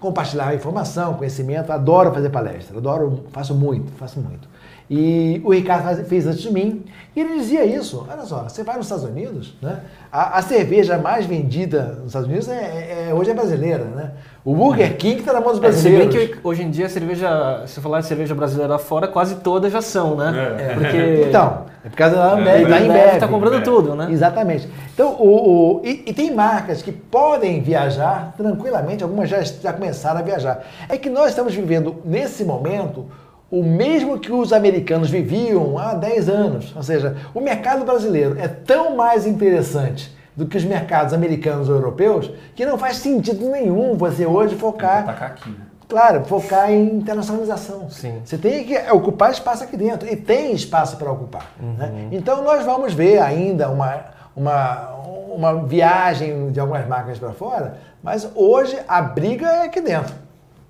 compartilhar 0.00 0.54
informação, 0.54 1.14
conhecimento, 1.14 1.70
adoro 1.70 2.12
fazer 2.12 2.30
palestra. 2.30 2.78
Adoro, 2.78 3.24
faço 3.30 3.54
muito, 3.54 3.92
faço 3.92 4.18
muito. 4.18 4.48
E 4.88 5.40
o 5.44 5.52
Ricardo 5.52 6.04
fez 6.04 6.26
antes 6.26 6.42
de 6.42 6.52
mim, 6.52 6.84
e 7.14 7.20
ele 7.20 7.38
dizia 7.38 7.64
isso. 7.64 8.06
Olha 8.08 8.22
só, 8.24 8.44
você 8.44 8.62
vai 8.62 8.76
nos 8.76 8.86
Estados 8.86 9.04
Unidos, 9.04 9.56
né? 9.60 9.80
A, 10.12 10.38
a 10.38 10.42
cerveja 10.42 10.96
mais 10.96 11.26
vendida 11.26 11.98
nos 11.98 12.08
Estados 12.08 12.28
Unidos 12.28 12.48
é, 12.48 12.54
é, 12.54 13.08
é 13.08 13.14
hoje 13.14 13.30
é 13.30 13.34
brasileira, 13.34 13.84
né? 13.84 14.12
O 14.44 14.54
Burger 14.54 14.96
King 14.96 15.18
está 15.18 15.32
na 15.32 15.40
mão 15.40 15.50
dos 15.50 15.58
brasileiros. 15.58 16.06
É, 16.06 16.10
se 16.10 16.18
bem 16.18 16.28
que 16.28 16.46
hoje 16.46 16.62
em 16.62 16.70
dia 16.70 16.86
a 16.86 16.88
cerveja, 16.88 17.62
se 17.66 17.80
falar 17.80 18.00
de 18.00 18.06
cerveja 18.06 18.32
brasileira 18.32 18.78
fora, 18.78 19.08
quase 19.08 19.36
todas 19.36 19.72
já 19.72 19.82
são, 19.82 20.14
né? 20.14 20.56
É. 20.58 20.74
Porque... 20.74 21.26
Então, 21.26 21.64
é 21.84 21.88
por 21.88 21.96
causa 21.96 22.16
da 22.16 22.32
Ambev, 22.32 22.64
é, 22.64 22.68
da 22.68 22.76
Ambev. 22.76 23.14
está 23.14 23.28
comprando 23.28 23.62
tudo, 23.64 23.94
né? 23.94 24.08
Exatamente. 24.10 24.68
Então, 24.94 25.14
o, 25.14 25.78
o 25.78 25.80
e, 25.84 26.04
e, 26.06 26.12
tem 26.12 26.32
marcas 26.32 26.82
que 26.82 26.92
podem 26.92 27.60
viajar 27.60 28.34
tranquilamente, 28.36 29.02
algumas 29.02 29.28
já, 29.28 29.42
já 29.42 29.72
começaram 29.72 30.20
a 30.20 30.22
viajar. 30.22 30.64
É 30.88 30.96
que 30.96 31.08
nós 31.08 31.30
estamos 31.30 31.54
vivendo, 31.54 31.96
nesse 32.04 32.44
momento, 32.44 33.06
o 33.50 33.62
mesmo 33.62 34.18
que 34.18 34.32
os 34.32 34.52
americanos 34.52 35.08
viviam 35.08 35.78
há 35.78 35.94
10 35.94 36.28
anos. 36.28 36.74
Ou 36.74 36.82
seja, 36.82 37.16
o 37.34 37.40
mercado 37.40 37.84
brasileiro 37.84 38.36
é 38.38 38.48
tão 38.48 38.96
mais 38.96 39.26
interessante 39.26 40.14
do 40.34 40.46
que 40.46 40.56
os 40.56 40.64
mercados 40.64 41.14
americanos 41.14 41.68
ou 41.68 41.76
europeus 41.76 42.30
que 42.54 42.66
não 42.66 42.76
faz 42.76 42.96
sentido 42.96 43.48
nenhum 43.48 43.96
você 43.96 44.26
hoje 44.26 44.54
focar. 44.54 45.08
Aqui, 45.22 45.48
né? 45.48 45.56
Claro, 45.88 46.24
focar 46.24 46.70
em 46.70 46.96
internacionalização. 46.96 47.88
Sim. 47.88 48.20
Você 48.24 48.36
tem 48.36 48.64
que 48.64 48.76
ocupar 48.90 49.30
espaço 49.30 49.62
aqui 49.62 49.76
dentro 49.76 50.12
e 50.12 50.16
tem 50.16 50.52
espaço 50.52 50.96
para 50.96 51.10
ocupar. 51.10 51.52
Uhum. 51.60 51.74
Né? 51.74 52.08
Então 52.10 52.42
nós 52.42 52.64
vamos 52.64 52.92
ver 52.92 53.20
ainda 53.20 53.70
uma, 53.70 54.00
uma, 54.34 54.90
uma 55.32 55.64
viagem 55.64 56.50
de 56.50 56.58
algumas 56.58 56.86
marcas 56.88 57.18
para 57.18 57.32
fora, 57.32 57.78
mas 58.02 58.28
hoje 58.34 58.76
a 58.88 59.00
briga 59.00 59.46
é 59.46 59.64
aqui 59.66 59.80
dentro. 59.80 60.25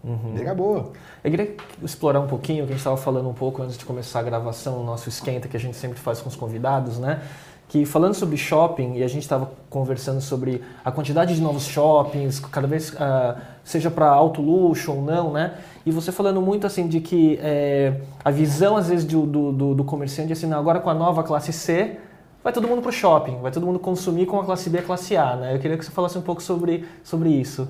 Uhum. 0.07 0.35
Briga 0.35 0.55
boa. 0.55 0.93
Eu 1.25 1.31
queria 1.33 1.57
explorar 1.83 2.21
um 2.21 2.29
pouquinho 2.29 2.63
o 2.63 2.67
que 2.67 2.73
a 2.73 2.77
gente 2.77 2.81
estava 2.81 2.97
falando 2.97 3.29
um 3.29 3.35
pouco 3.35 3.61
antes 3.61 3.77
de 3.77 3.85
começar 3.85 4.21
a 4.21 4.23
gravação, 4.23 4.81
o 4.81 4.85
nosso 4.85 5.09
esquenta 5.09 5.49
que 5.49 5.57
a 5.57 5.61
gente 5.61 5.77
sempre 5.77 5.99
faz 5.99 6.21
com 6.21 6.29
os 6.29 6.37
convidados, 6.37 6.97
né? 6.97 7.23
Que 7.69 7.85
falando 7.85 8.15
sobre 8.15 8.37
shopping, 8.37 8.95
e 8.95 9.03
a 9.03 9.09
gente 9.09 9.23
estava 9.23 9.51
conversando 9.69 10.21
sobre 10.21 10.63
a 10.85 10.93
quantidade 10.93 11.35
de 11.35 11.41
novos 11.41 11.67
shoppings, 11.67 12.39
cada 12.39 12.69
vez, 12.69 12.93
uh, 12.93 13.37
seja 13.65 13.91
para 13.91 14.07
alto 14.07 14.41
luxo 14.41 14.93
ou 14.93 15.03
não, 15.03 15.33
né? 15.33 15.55
E 15.85 15.91
você 15.91 16.13
falando 16.13 16.41
muito 16.41 16.69
assim 16.69 16.87
de 16.87 17.01
que 17.01 17.41
é, 17.43 18.01
a 18.25 18.31
visão, 18.31 18.77
às 18.77 18.89
vezes, 18.89 19.05
do, 19.05 19.27
do, 19.27 19.75
do 19.75 19.85
comerciante 19.85 20.31
é 20.31 20.35
assim, 20.35 20.47
não, 20.47 20.61
agora 20.61 20.79
com 20.79 20.89
a 20.89 20.95
nova 20.95 21.25
classe 21.25 21.53
C, 21.53 21.99
vai 22.45 22.53
todo 22.53 22.69
mundo 22.69 22.81
para 22.81 22.91
o 22.91 22.93
shopping, 22.93 23.41
vai 23.41 23.51
todo 23.51 23.67
mundo 23.67 23.81
consumir 23.81 24.27
com 24.27 24.39
a 24.39 24.45
classe 24.45 24.71
B 24.71 24.79
e 24.79 24.81
a 24.81 24.85
classe 24.85 25.17
A, 25.17 25.35
né? 25.35 25.53
Eu 25.57 25.59
queria 25.59 25.77
que 25.77 25.85
você 25.85 25.91
falasse 25.91 26.17
um 26.17 26.23
pouco 26.23 26.41
sobre, 26.41 26.85
sobre 27.03 27.31
isso. 27.31 27.69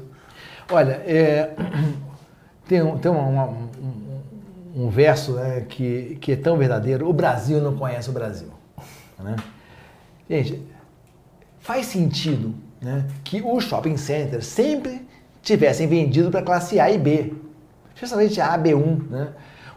Olha, 0.70 1.00
é, 1.06 1.54
tem, 2.68 2.82
um, 2.82 2.98
tem 2.98 3.10
uma, 3.10 3.22
uma, 3.22 3.44
um, 3.46 4.84
um, 4.84 4.90
verso 4.90 5.32
né, 5.32 5.64
que, 5.68 6.18
que 6.20 6.32
é 6.32 6.36
tão 6.36 6.56
verdadeiro: 6.56 7.08
o 7.08 7.12
Brasil 7.12 7.60
não 7.60 7.76
conhece 7.76 8.10
o 8.10 8.12
Brasil. 8.12 8.48
Né? 9.18 9.36
Gente, 10.28 10.62
faz 11.60 11.86
sentido 11.86 12.54
né, 12.80 13.06
que 13.24 13.42
os 13.42 13.64
shopping 13.64 13.96
centers 13.96 14.46
sempre 14.46 15.06
tivessem 15.42 15.86
vendido 15.86 16.30
para 16.30 16.42
classe 16.42 16.80
A 16.80 16.90
e 16.90 16.98
B, 16.98 17.32
especialmente 17.94 18.40
A, 18.40 18.58
B1. 18.58 19.08
Né? 19.08 19.28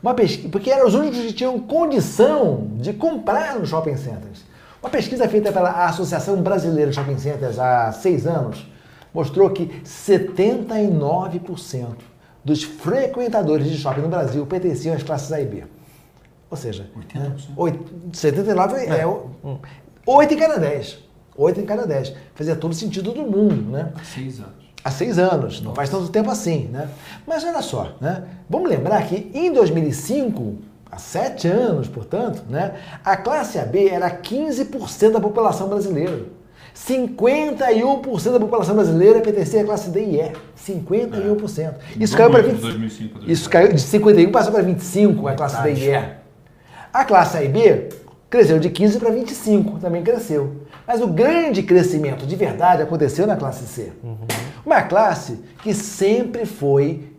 Uma 0.02 0.14
pesquisa, 0.14 0.50
porque 0.50 0.72
eram 0.72 0.88
os 0.88 0.96
únicos 0.96 1.20
que 1.20 1.34
tinham 1.34 1.60
condição 1.60 2.72
de 2.78 2.94
comprar 2.94 3.60
nos 3.60 3.70
shopping 3.70 3.98
centers. 3.98 4.44
Uma 4.82 4.90
pesquisa 4.90 5.28
feita 5.28 5.52
pela 5.52 5.86
Associação 5.86 6.42
Brasileira 6.42 6.90
de 6.90 6.96
Shopping 6.96 7.18
Centers 7.18 7.60
há 7.60 7.92
seis 7.92 8.26
anos 8.26 8.66
mostrou 9.14 9.50
que 9.50 9.68
79% 9.84 12.09
dos 12.44 12.64
frequentadores 12.64 13.70
de 13.70 13.78
shopping 13.78 14.02
no 14.02 14.08
Brasil 14.08 14.46
pertenciam 14.46 14.96
às 14.96 15.04
classes 15.04 15.32
A 15.32 15.42
e 15.42 15.46
B. 15.46 15.64
Ou 16.50 16.58
seja, 16.58 16.90
80%. 16.98 17.50
8, 17.56 17.94
79 18.14 18.76
é, 18.78 19.02
é 19.02 19.06
8 20.06 20.34
em 20.34 20.38
cada 20.38 20.58
10. 20.58 20.98
8 21.38 21.60
em 21.60 21.66
cada 21.66 21.86
10. 21.86 22.14
Fazia 22.34 22.56
todo 22.56 22.74
sentido 22.74 23.12
do 23.12 23.22
mundo, 23.22 23.72
né? 23.72 23.94
Há 23.96 24.04
seis 24.04 24.40
anos. 24.40 24.70
Há 24.84 24.92
seis 24.92 25.20
anos, 25.20 25.62
não 25.62 25.76
faz 25.76 25.90
tanto 25.90 26.10
tempo 26.10 26.32
assim, 26.32 26.70
né? 26.72 26.90
Mas 27.28 27.44
olha 27.44 27.62
só, 27.62 27.96
né? 28.00 28.24
Vamos 28.50 28.70
lembrar 28.70 29.06
que 29.08 29.30
em 29.34 29.52
2005, 29.52 30.56
há 30.90 30.98
sete 30.98 31.48
anos, 31.48 31.88
portanto, 31.88 32.44
né? 32.50 32.76
A 33.04 33.18
classe 33.18 33.60
AB 33.60 33.90
era 33.90 34.10
15% 34.10 35.12
da 35.12 35.20
população 35.20 35.68
brasileira. 35.68 36.26
51% 36.88 38.32
da 38.32 38.40
população 38.40 38.76
brasileira 38.76 39.20
pertencia 39.20 39.62
à 39.62 39.66
classe 39.66 39.90
D 39.90 40.02
e 40.02 40.22
E. 40.22 40.32
51%. 40.58 41.60
É. 41.60 41.74
Isso 42.00 42.16
caiu 42.16 42.32
para 42.32 42.42
20. 42.42 43.32
Isso 43.32 43.50
caiu 43.50 43.74
de 43.74 43.82
51 43.82 44.32
passou 44.32 44.54
para 44.54 44.64
25 44.64 45.28
a 45.28 45.34
classe 45.34 45.62
D 45.62 45.74
e 45.74 45.90
E. 45.90 46.20
A 46.94 47.06
classe 47.06 47.38
A 47.38 47.44
e 47.44 47.50
B 47.50 47.90
cresceu 48.30 48.60
de 48.60 48.70
15 48.70 49.00
para 49.00 49.10
25, 49.10 49.80
também 49.80 50.04
cresceu. 50.04 50.66
Mas 50.88 51.02
o 51.02 51.08
grande 51.08 51.64
crescimento 51.64 52.26
de 52.26 52.36
verdade 52.36 52.82
aconteceu 52.82 53.28
na 53.28 53.36
classe 53.36 53.66
C. 53.66 53.92
Uhum. 54.04 54.18
Uma 54.66 54.82
classe 54.84 55.40
que 55.62 55.74
sempre 55.74 56.46
foi 56.46 57.12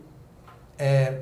é, 0.79 1.19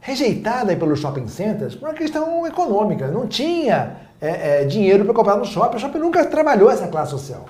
rejeitada 0.00 0.74
pelos 0.74 0.98
shopping 0.98 1.28
centers 1.28 1.74
por 1.74 1.88
uma 1.88 1.94
questão 1.94 2.46
econômica. 2.46 3.06
Não 3.08 3.26
tinha 3.26 3.96
é, 4.20 4.62
é, 4.62 4.64
dinheiro 4.64 5.04
para 5.04 5.14
comprar 5.14 5.36
no 5.36 5.44
shopping. 5.44 5.76
O 5.76 5.80
shopping 5.80 5.98
nunca 5.98 6.24
trabalhou 6.24 6.70
essa 6.70 6.88
classe 6.88 7.10
social. 7.10 7.46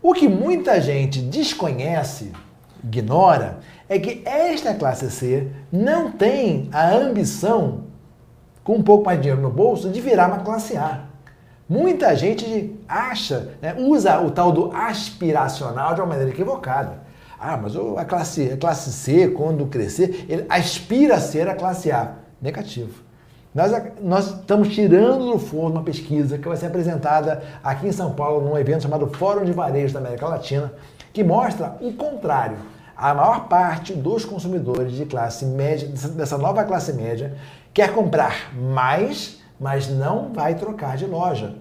O 0.00 0.12
que 0.12 0.28
muita 0.28 0.80
gente 0.80 1.20
desconhece, 1.20 2.32
ignora, 2.82 3.58
é 3.88 3.98
que 3.98 4.22
esta 4.24 4.74
classe 4.74 5.10
C 5.10 5.48
não 5.72 6.12
tem 6.12 6.68
a 6.72 6.90
ambição, 6.94 7.84
com 8.62 8.76
um 8.76 8.82
pouco 8.82 9.04
mais 9.04 9.18
de 9.18 9.22
dinheiro 9.22 9.42
no 9.42 9.50
bolso, 9.50 9.90
de 9.90 10.00
virar 10.00 10.28
uma 10.28 10.40
classe 10.40 10.76
A. 10.76 11.04
Muita 11.68 12.14
gente 12.14 12.78
acha, 12.86 13.52
né, 13.62 13.74
usa 13.78 14.20
o 14.20 14.30
tal 14.30 14.52
do 14.52 14.70
aspiracional 14.72 15.94
de 15.94 16.00
uma 16.00 16.08
maneira 16.08 16.30
equivocada. 16.30 17.02
Ah, 17.40 17.56
mas 17.56 17.74
a 17.76 18.04
classe, 18.04 18.52
a 18.52 18.56
classe 18.56 18.92
C, 18.92 19.28
quando 19.28 19.66
crescer, 19.66 20.26
ele 20.28 20.46
aspira 20.48 21.16
a 21.16 21.20
ser 21.20 21.48
a 21.48 21.54
classe 21.54 21.90
A. 21.90 22.16
Negativo. 22.40 23.02
Nós, 23.54 23.72
nós 24.02 24.26
estamos 24.26 24.74
tirando 24.74 25.30
do 25.30 25.38
forno 25.38 25.76
uma 25.76 25.84
pesquisa 25.84 26.36
que 26.36 26.48
vai 26.48 26.56
ser 26.56 26.66
apresentada 26.66 27.40
aqui 27.62 27.86
em 27.86 27.92
São 27.92 28.12
Paulo 28.12 28.44
num 28.44 28.58
evento 28.58 28.82
chamado 28.82 29.06
Fórum 29.06 29.44
de 29.44 29.52
Varejo 29.52 29.94
da 29.94 30.00
América 30.00 30.26
Latina, 30.26 30.72
que 31.12 31.22
mostra 31.22 31.76
o 31.80 31.92
contrário. 31.92 32.56
A 32.96 33.14
maior 33.14 33.46
parte 33.46 33.92
dos 33.92 34.24
consumidores 34.24 34.92
de 34.92 35.06
classe 35.06 35.44
média, 35.46 35.86
dessa 35.88 36.36
nova 36.36 36.64
classe 36.64 36.92
média, 36.92 37.36
quer 37.72 37.92
comprar 37.92 38.52
mais, 38.56 39.38
mas 39.60 39.88
não 39.88 40.32
vai 40.32 40.56
trocar 40.56 40.96
de 40.96 41.06
loja. 41.06 41.54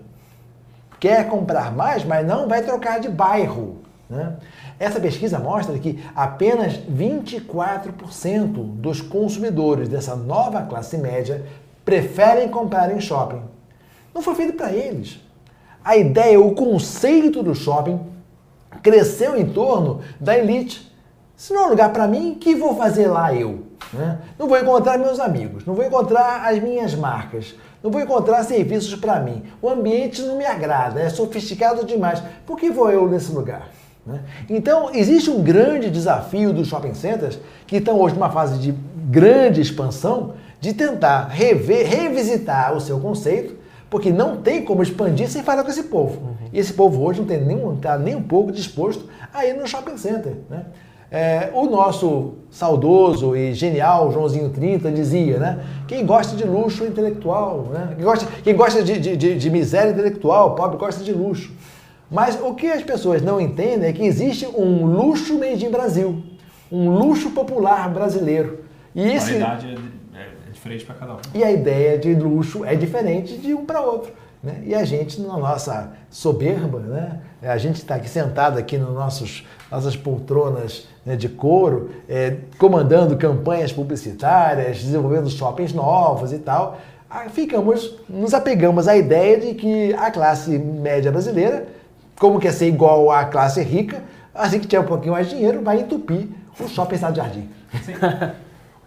Quer 1.00 1.30
comprar 1.30 1.72
mais, 1.72 2.04
mas 2.04 2.26
não 2.26 2.48
vai 2.48 2.64
trocar 2.64 3.00
de 3.00 3.10
bairro. 3.10 3.84
Né? 4.10 4.34
Essa 4.80 5.00
pesquisa 5.00 5.38
mostra 5.38 5.78
que 5.78 6.04
apenas 6.16 6.74
24% 6.78 8.54
dos 8.78 9.02
consumidores 9.02 9.90
dessa 9.90 10.16
nova 10.16 10.62
classe 10.64 10.98
média 10.98 11.46
preferem 11.84 12.50
comprar 12.50 12.96
em 12.96 13.00
shopping. 13.00 13.42
Não 14.14 14.22
foi 14.22 14.36
feito 14.36 14.54
para 14.54 14.72
eles. 14.72 15.20
A 15.84 15.98
ideia, 15.98 16.40
o 16.40 16.54
conceito 16.54 17.44
do 17.44 17.54
shopping 17.54 18.00
cresceu 18.82 19.38
em 19.38 19.46
torno 19.46 20.02
da 20.20 20.38
elite. 20.38 20.92
Se 21.36 21.54
não 21.54 21.64
é 21.64 21.66
um 21.68 21.70
lugar 21.70 21.92
para 21.92 22.08
mim, 22.08 22.36
que 22.40 22.56
vou 22.56 22.76
fazer 22.76 23.08
lá 23.08 23.34
eu? 23.34 23.64
Né? 23.92 24.20
Não 24.40 24.48
vou 24.48 24.58
encontrar 24.58 24.98
meus 24.98 25.20
amigos, 25.20 25.66
não 25.66 25.74
vou 25.74 25.84
encontrar 25.84 26.48
as 26.48 26.62
minhas 26.62 26.96
marcas, 26.96 27.56
não 27.82 27.92
vou 27.92 28.02
encontrar 28.02 28.44
serviços 28.44 28.96
para 28.96 29.20
mim. 29.20 29.44
O 29.62 29.70
ambiente 29.70 30.22
não 30.22 30.38
me 30.38 30.46
agrada, 30.46 31.02
é 31.02 31.10
sofisticado 31.10 31.86
demais. 31.86 32.24
Por 32.46 32.58
que 32.58 32.70
vou 32.70 32.90
eu 32.90 33.10
nesse 33.10 33.32
lugar? 33.32 33.70
Né? 34.06 34.22
Então, 34.50 34.90
existe 34.94 35.30
um 35.30 35.42
grande 35.42 35.90
desafio 35.90 36.54
dos 36.54 36.68
shopping 36.68 36.94
centers, 36.94 37.40
que 37.68 37.78
estão 37.78 38.00
hoje 38.00 38.16
numa 38.16 38.30
fase 38.30 38.58
de 38.58 38.72
grande 39.10 39.60
expansão, 39.60 40.34
de 40.64 40.74
tentar 40.74 41.28
rever, 41.28 41.86
revisitar 41.86 42.74
o 42.74 42.80
seu 42.80 42.98
conceito, 42.98 43.54
porque 43.90 44.14
não 44.14 44.38
tem 44.38 44.64
como 44.64 44.82
expandir 44.82 45.30
sem 45.30 45.44
falar 45.44 45.62
com 45.62 45.70
esse 45.70 45.84
povo. 45.84 46.22
Uhum. 46.22 46.36
E 46.54 46.58
esse 46.58 46.72
povo 46.72 47.04
hoje 47.04 47.22
não 47.22 47.28
está 47.28 47.46
nem, 47.46 47.76
tá 47.76 47.98
nem 47.98 48.16
um 48.16 48.24
pouco 48.24 48.50
disposto 48.50 49.10
a 49.34 49.46
ir 49.46 49.56
no 49.56 49.68
shopping 49.68 49.98
center. 49.98 50.38
Né? 50.50 50.64
É, 51.12 51.50
o 51.54 51.66
nosso 51.66 52.36
saudoso 52.50 53.36
e 53.36 53.54
genial 53.54 54.10
Joãozinho 54.14 54.52
30 54.52 54.90
dizia, 54.90 55.38
né? 55.38 55.60
Quem 55.86 56.06
gosta 56.06 56.34
de 56.34 56.46
luxo 56.46 56.86
é 56.86 56.88
intelectual, 56.88 57.68
né? 57.70 57.90
Quem 57.98 58.06
gosta, 58.06 58.28
quem 58.42 58.56
gosta 58.56 58.82
de, 58.82 58.98
de, 58.98 59.18
de, 59.18 59.36
de 59.36 59.50
miséria 59.50 59.92
intelectual, 59.92 60.56
pobre 60.56 60.78
gosta 60.78 61.04
de 61.04 61.12
luxo. 61.12 61.52
Mas 62.10 62.40
o 62.42 62.54
que 62.54 62.68
as 62.68 62.84
pessoas 62.84 63.22
não 63.22 63.42
entendem 63.42 63.90
é 63.90 63.92
que 63.92 64.02
existe 64.02 64.48
um 64.48 64.86
luxo 64.86 65.38
made 65.38 65.66
in 65.66 65.70
Brasil, 65.70 66.24
um 66.72 66.90
luxo 66.90 67.32
popular 67.32 67.90
brasileiro. 67.90 68.60
E 68.96 69.02
esse, 69.02 69.34
diferente 70.64 70.86
para 70.86 70.96
cada 70.96 71.14
um. 71.16 71.20
E 71.34 71.44
a 71.44 71.52
ideia 71.52 71.98
de 71.98 72.16
luxo 72.16 72.64
é 72.64 72.76
diferente 72.76 73.38
de 73.38 73.54
um 73.54 73.66
para 73.66 73.82
outro. 73.82 74.12
Né? 74.42 74.62
E 74.66 74.76
a 74.76 74.84
gente, 74.84 75.22
na 75.22 75.38
nossa 75.38 75.92
soberba, 76.10 76.80
né? 76.80 77.22
a 77.42 77.58
gente 77.58 77.78
está 77.78 77.96
aqui 77.96 78.10
sentado 78.10 78.58
aqui 78.58 78.78
nas 78.78 78.90
nossos, 78.90 79.46
nossas 79.72 79.96
poltronas 79.96 80.88
né, 81.06 81.16
de 81.16 81.30
couro, 81.30 81.92
é, 82.10 82.38
comandando 82.58 83.16
campanhas 83.18 83.72
publicitárias, 83.72 84.80
desenvolvendo 84.80 85.30
shoppings 85.30 85.74
novos 85.74 86.34
e 86.34 86.40
tal, 86.40 86.78
ficamos, 87.32 87.96
nos 88.10 88.34
apegamos 88.34 88.88
à 88.88 88.98
ideia 88.98 89.40
de 89.40 89.54
que 89.54 89.94
a 89.94 90.10
classe 90.12 90.58
média 90.58 91.12
brasileira, 91.12 91.68
como 92.20 92.40
quer 92.40 92.52
ser 92.52 92.68
igual 92.68 93.12
à 93.12 93.26
classe 93.26 93.62
rica, 93.62 94.02
assim 94.34 94.60
que 94.60 94.68
tiver 94.68 94.82
um 94.82 94.88
pouquinho 94.88 95.14
mais 95.14 95.30
de 95.30 95.36
dinheiro, 95.36 95.62
vai 95.62 95.80
entupir 95.80 96.28
o 96.60 96.68
shopping 96.68 96.96
Estado 96.96 97.16
Jardim. 97.16 97.50
Sim. 97.84 97.94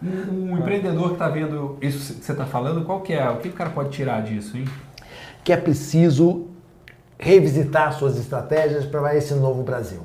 Um, 0.01 0.51
um 0.51 0.57
empreendedor 0.57 1.07
que 1.07 1.13
está 1.13 1.27
vendo 1.27 1.77
isso 1.81 2.13
que 2.13 2.23
você 2.23 2.31
está 2.31 2.45
falando, 2.45 2.85
qual 2.85 3.01
que 3.01 3.13
é? 3.13 3.29
O 3.29 3.37
que 3.37 3.49
o 3.49 3.53
cara 3.53 3.69
pode 3.69 3.89
tirar 3.89 4.21
disso, 4.21 4.57
hein? 4.57 4.65
Que 5.43 5.51
é 5.51 5.57
preciso 5.57 6.47
revisitar 7.17 7.93
suas 7.93 8.17
estratégias 8.17 8.85
para 8.85 9.15
esse 9.15 9.33
novo 9.33 9.63
Brasil. 9.63 10.01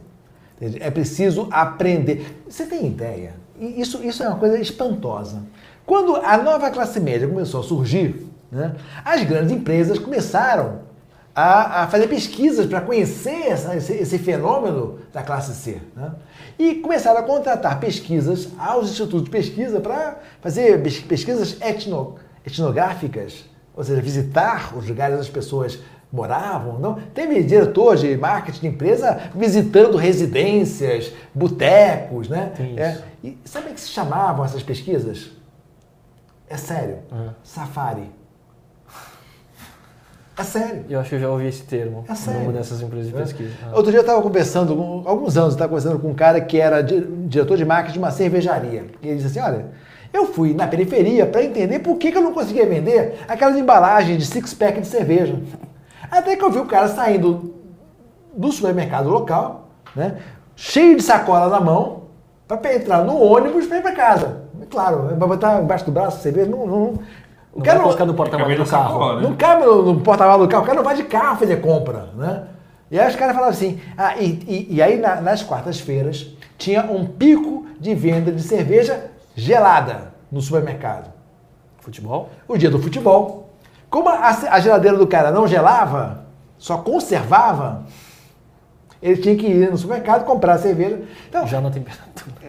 É 0.81 0.91
preciso 0.91 1.49
aprender. 1.51 2.43
Você 2.49 2.65
tem 2.65 2.87
ideia? 2.87 3.35
Isso, 3.59 4.03
isso 4.03 4.23
é 4.23 4.29
uma 4.29 4.39
coisa 4.39 4.59
espantosa. 4.59 5.43
Quando 5.85 6.17
a 6.17 6.39
nova 6.39 6.71
classe 6.71 7.01
média 7.01 7.29
começou 7.29 7.61
a 7.61 7.65
surgir, 7.65 8.27
né, 8.51 8.77
as 9.05 9.25
grandes 9.25 9.53
empresas 9.53 9.99
começaram 9.99 10.81
a, 11.35 11.83
a 11.83 11.87
fazer 11.89 12.09
pesquisas 12.09 12.67
para 12.67 12.81
conhecer 12.81 13.49
essa, 13.49 13.75
esse, 13.75 13.93
esse, 13.95 14.19
fenômeno 14.19 14.99
da 15.13 15.23
classe 15.23 15.55
C. 15.55 15.81
Né? 15.97 16.13
E 16.59 16.75
começaram 16.77 17.21
a 17.21 17.23
contratar 17.23 17.81
pesquisas 17.81 18.49
aos 18.59 18.91
institutos 18.91 19.25
de 19.25 19.31
pesquisa 19.31 19.81
para 19.81 20.19
fazer 20.41 20.83
pesquisas 20.83 21.57
etno, 21.61 22.17
etnográficas, 22.47 23.45
ou 23.75 23.83
seja, 23.83 24.01
visitar 24.03 24.77
os 24.77 24.87
lugares 24.87 25.15
onde 25.15 25.27
as 25.27 25.33
pessoas 25.33 25.79
moravam. 26.13 26.79
Não? 26.79 26.95
Teve 27.15 27.43
diretor 27.43 27.97
de 27.97 28.15
marketing 28.17 28.61
de 28.61 28.67
empresa 28.67 29.31
visitando 29.35 29.97
residências, 29.97 31.13
botecos. 31.35 32.29
Né? 32.29 32.53
É, 32.77 32.99
e 33.25 33.39
sabe 33.45 33.71
o 33.71 33.75
que 33.75 33.81
se 33.81 33.89
chamavam 33.89 34.45
essas 34.45 34.63
pesquisas? 34.63 35.31
É 36.49 36.59
sério, 36.59 36.99
uhum. 37.11 37.31
safari. 37.43 38.11
É 40.37 40.43
sério. 40.43 40.85
Eu 40.89 41.01
acho 41.01 41.11
que 41.11 41.17
eu 41.17 41.21
já 41.21 41.29
ouvi 41.29 41.47
esse 41.47 41.63
termo 41.63 42.05
é 42.09 42.15
sério. 42.15 42.41
numa 42.41 42.53
dessas 42.53 42.81
empresas 42.81 43.09
de 43.09 43.17
é. 43.17 43.21
pesquisa. 43.21 43.51
Ah. 43.65 43.77
Outro 43.77 43.91
dia 43.91 43.99
eu 43.99 44.03
estava 44.03 44.23
conversando, 44.23 44.73
alguns 45.05 45.37
anos, 45.37 45.51
eu 45.51 45.57
estava 45.57 45.69
conversando 45.69 45.99
com 45.99 46.09
um 46.09 46.15
cara 46.15 46.41
que 46.41 46.59
era 46.59 46.83
diretor 46.83 47.57
de 47.57 47.65
marketing 47.65 47.93
de 47.93 47.99
uma 47.99 48.11
cervejaria. 48.11 48.87
E 49.03 49.09
ele 49.09 49.17
disse 49.17 49.39
assim: 49.39 49.41
olha, 49.41 49.67
eu 50.13 50.27
fui 50.27 50.55
na 50.55 50.67
periferia 50.67 51.27
para 51.27 51.43
entender 51.43 51.79
por 51.79 51.97
que, 51.97 52.11
que 52.13 52.19
eu 52.19 52.23
não 52.23 52.33
conseguia 52.33 52.67
vender 52.67 53.19
aquelas 53.29 53.57
embalagens 53.57 54.19
de 54.19 54.27
six-pack 54.27 54.81
de 54.81 54.87
cerveja. 54.87 55.39
Até 56.11 56.37
que 56.37 56.45
eu 56.45 56.51
vi 56.51 56.59
o 56.59 56.67
cara 56.67 56.89
saindo 56.89 57.55
do 58.35 58.53
supermercado 58.53 59.09
local, 59.09 59.69
né, 59.97 60.17
cheio 60.57 60.97
de 60.97 61.03
sacola 61.03 61.49
na 61.49 61.61
mão, 61.61 62.03
para 62.47 62.75
entrar 62.75 63.05
no 63.05 63.17
ônibus 63.17 63.67
para 63.67 63.79
ir 63.79 63.83
para 63.83 63.93
casa. 63.93 64.43
Claro, 64.71 65.09
vai 65.17 65.29
botar 65.29 65.63
embaixo 65.63 65.85
do 65.85 65.93
braço 65.93 66.23
cerveja, 66.23 66.51
não, 66.51 66.67
não, 66.67 66.95
o 67.55 67.63
cara 67.63 67.79
não 67.79 67.91
vai 67.91 68.07
no 68.07 68.15
porta-malas 68.15 68.59
do 68.59 68.65
carro. 68.65 69.17
Né? 69.17 69.23
Não 69.23 69.37
cabe 69.37 69.65
no, 69.65 69.93
no 69.93 70.01
porta-malas 70.01 70.47
do 70.47 70.49
carro. 70.49 70.63
O 70.63 70.67
cara 70.67 70.77
não 70.77 70.85
vai 70.85 70.97
de 70.97 71.05
carro 71.05 71.37
fazer 71.39 71.57
compra, 71.61 72.09
né? 72.17 72.45
E 72.91 72.99
aí 72.99 73.09
os 73.09 73.17
caras 73.17 73.35
falavam 73.35 73.55
assim, 73.55 73.81
ah, 73.97 74.17
e, 74.19 74.43
e, 74.47 74.77
e 74.77 74.83
aí 74.83 74.99
na, 74.99 75.21
nas 75.21 75.43
quartas-feiras 75.43 76.27
tinha 76.59 76.83
um 76.83 77.07
pico 77.07 77.67
de 77.79 77.95
venda 77.95 78.31
de 78.31 78.43
cerveja 78.43 79.11
gelada 79.35 80.13
no 80.31 80.41
supermercado. 80.41 81.11
Futebol? 81.79 82.31
O 82.47 82.57
dia 82.57 82.71
do 82.71 82.79
futebol. 82.79 83.51
Como 83.91 84.09
a, 84.09 84.29
a 84.29 84.61
geladeira 84.61 84.97
do 84.97 85.07
cara 85.07 85.31
não 85.31 85.47
gelava, 85.47 86.25
só 86.59 86.79
conservava, 86.79 87.85
ele 89.03 89.17
tinha 89.17 89.35
que 89.37 89.47
ir 89.47 89.71
no 89.71 89.77
supermercado 89.77 90.25
comprar 90.25 90.59
cerveja. 90.59 91.01
Então, 91.29 91.47
Já 91.47 91.61
na 91.61 91.71
temperatura. 91.71 92.43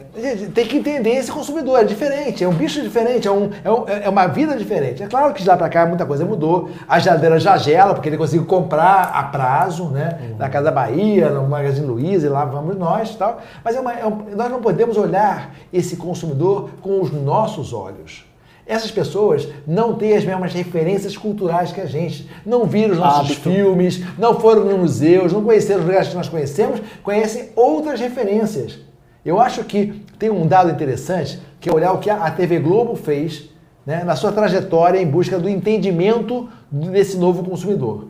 Tem 0.54 0.68
que 0.68 0.78
entender 0.78 1.10
esse 1.10 1.32
consumidor, 1.32 1.80
é 1.80 1.84
diferente, 1.84 2.44
é 2.44 2.48
um 2.48 2.54
bicho 2.54 2.80
diferente, 2.84 3.28
é, 3.28 3.32
um, 3.32 3.50
é, 3.64 3.72
um, 3.72 3.88
é 3.88 4.10
uma 4.10 4.28
vida 4.28 4.56
diferente. 4.56 5.02
É 5.02 5.08
claro 5.08 5.34
que 5.34 5.42
de 5.42 5.48
lá 5.48 5.58
para 5.58 5.68
cá 5.70 5.88
muita 5.88 6.06
coisa 6.06 6.24
mudou. 6.24 6.70
A 6.88 7.00
geladeira 7.00 7.40
já 7.40 7.58
gela, 7.58 7.96
porque 7.96 8.10
ele 8.10 8.18
conseguiu 8.18 8.46
comprar 8.46 9.12
a 9.12 9.24
prazo, 9.24 9.86
né? 9.86 10.20
Uhum. 10.22 10.38
Na 10.38 10.50
Casa 10.50 10.72
Bahia, 10.72 11.32
no 11.32 11.48
Magazine 11.48 11.88
Luiza, 11.88 12.28
e 12.28 12.30
lá 12.30 12.46
vamos 12.46 12.78
nós 12.78 13.10
e 13.10 13.18
tal. 13.18 13.42
Mas 13.64 13.76
é 13.76 13.80
uma, 13.80 13.94
é 13.94 14.06
um, 14.06 14.36
nós 14.36 14.52
não 14.52 14.62
podemos 14.62 14.98
olhar 14.98 15.56
esse 15.74 15.96
consumidor 15.96 16.70
com 16.82 17.02
os 17.02 17.12
nossos 17.12 17.74
olhos. 17.74 18.24
Essas 18.66 18.92
pessoas 18.92 19.48
não 19.68 19.96
têm 19.96 20.16
as 20.16 20.24
mesmas 20.24 20.54
referências 20.54 21.18
culturais 21.18 21.72
que 21.72 21.82
a 21.82 21.86
gente. 21.86 22.30
Não 22.46 22.66
viram 22.66 22.94
os 22.94 23.00
nossos 23.00 23.32
Hábito. 23.32 23.50
filmes, 23.50 24.02
não 24.18 24.40
foram 24.40 24.64
nos 24.64 24.78
museus, 24.78 25.34
não 25.34 25.44
conheceram 25.44 25.82
os 25.82 25.86
lugares 25.86 26.08
que 26.08 26.16
nós 26.16 26.30
conhecemos, 26.30 26.82
conhecem 27.04 27.50
outras 27.56 28.00
referências. 28.00 28.80
Eu 29.26 29.40
acho 29.40 29.64
que 29.64 30.06
tem 30.18 30.30
um 30.30 30.48
dado 30.48 30.72
interessante, 30.72 31.40
que 31.60 31.70
é 31.70 31.74
olhar 31.74 31.92
o 31.94 32.00
que 32.00 32.10
a 32.10 32.32
TV 32.32 32.60
Globo 32.60 32.96
fez 32.96 33.50
né, 33.86 34.04
na 34.04 34.16
sua 34.16 34.32
trajetória 34.32 35.00
em 35.00 35.08
busca 35.08 35.38
do 35.38 35.50
entendimento 35.50 36.50
desse 36.72 37.18
novo 37.18 37.44
consumidor. 37.44 38.08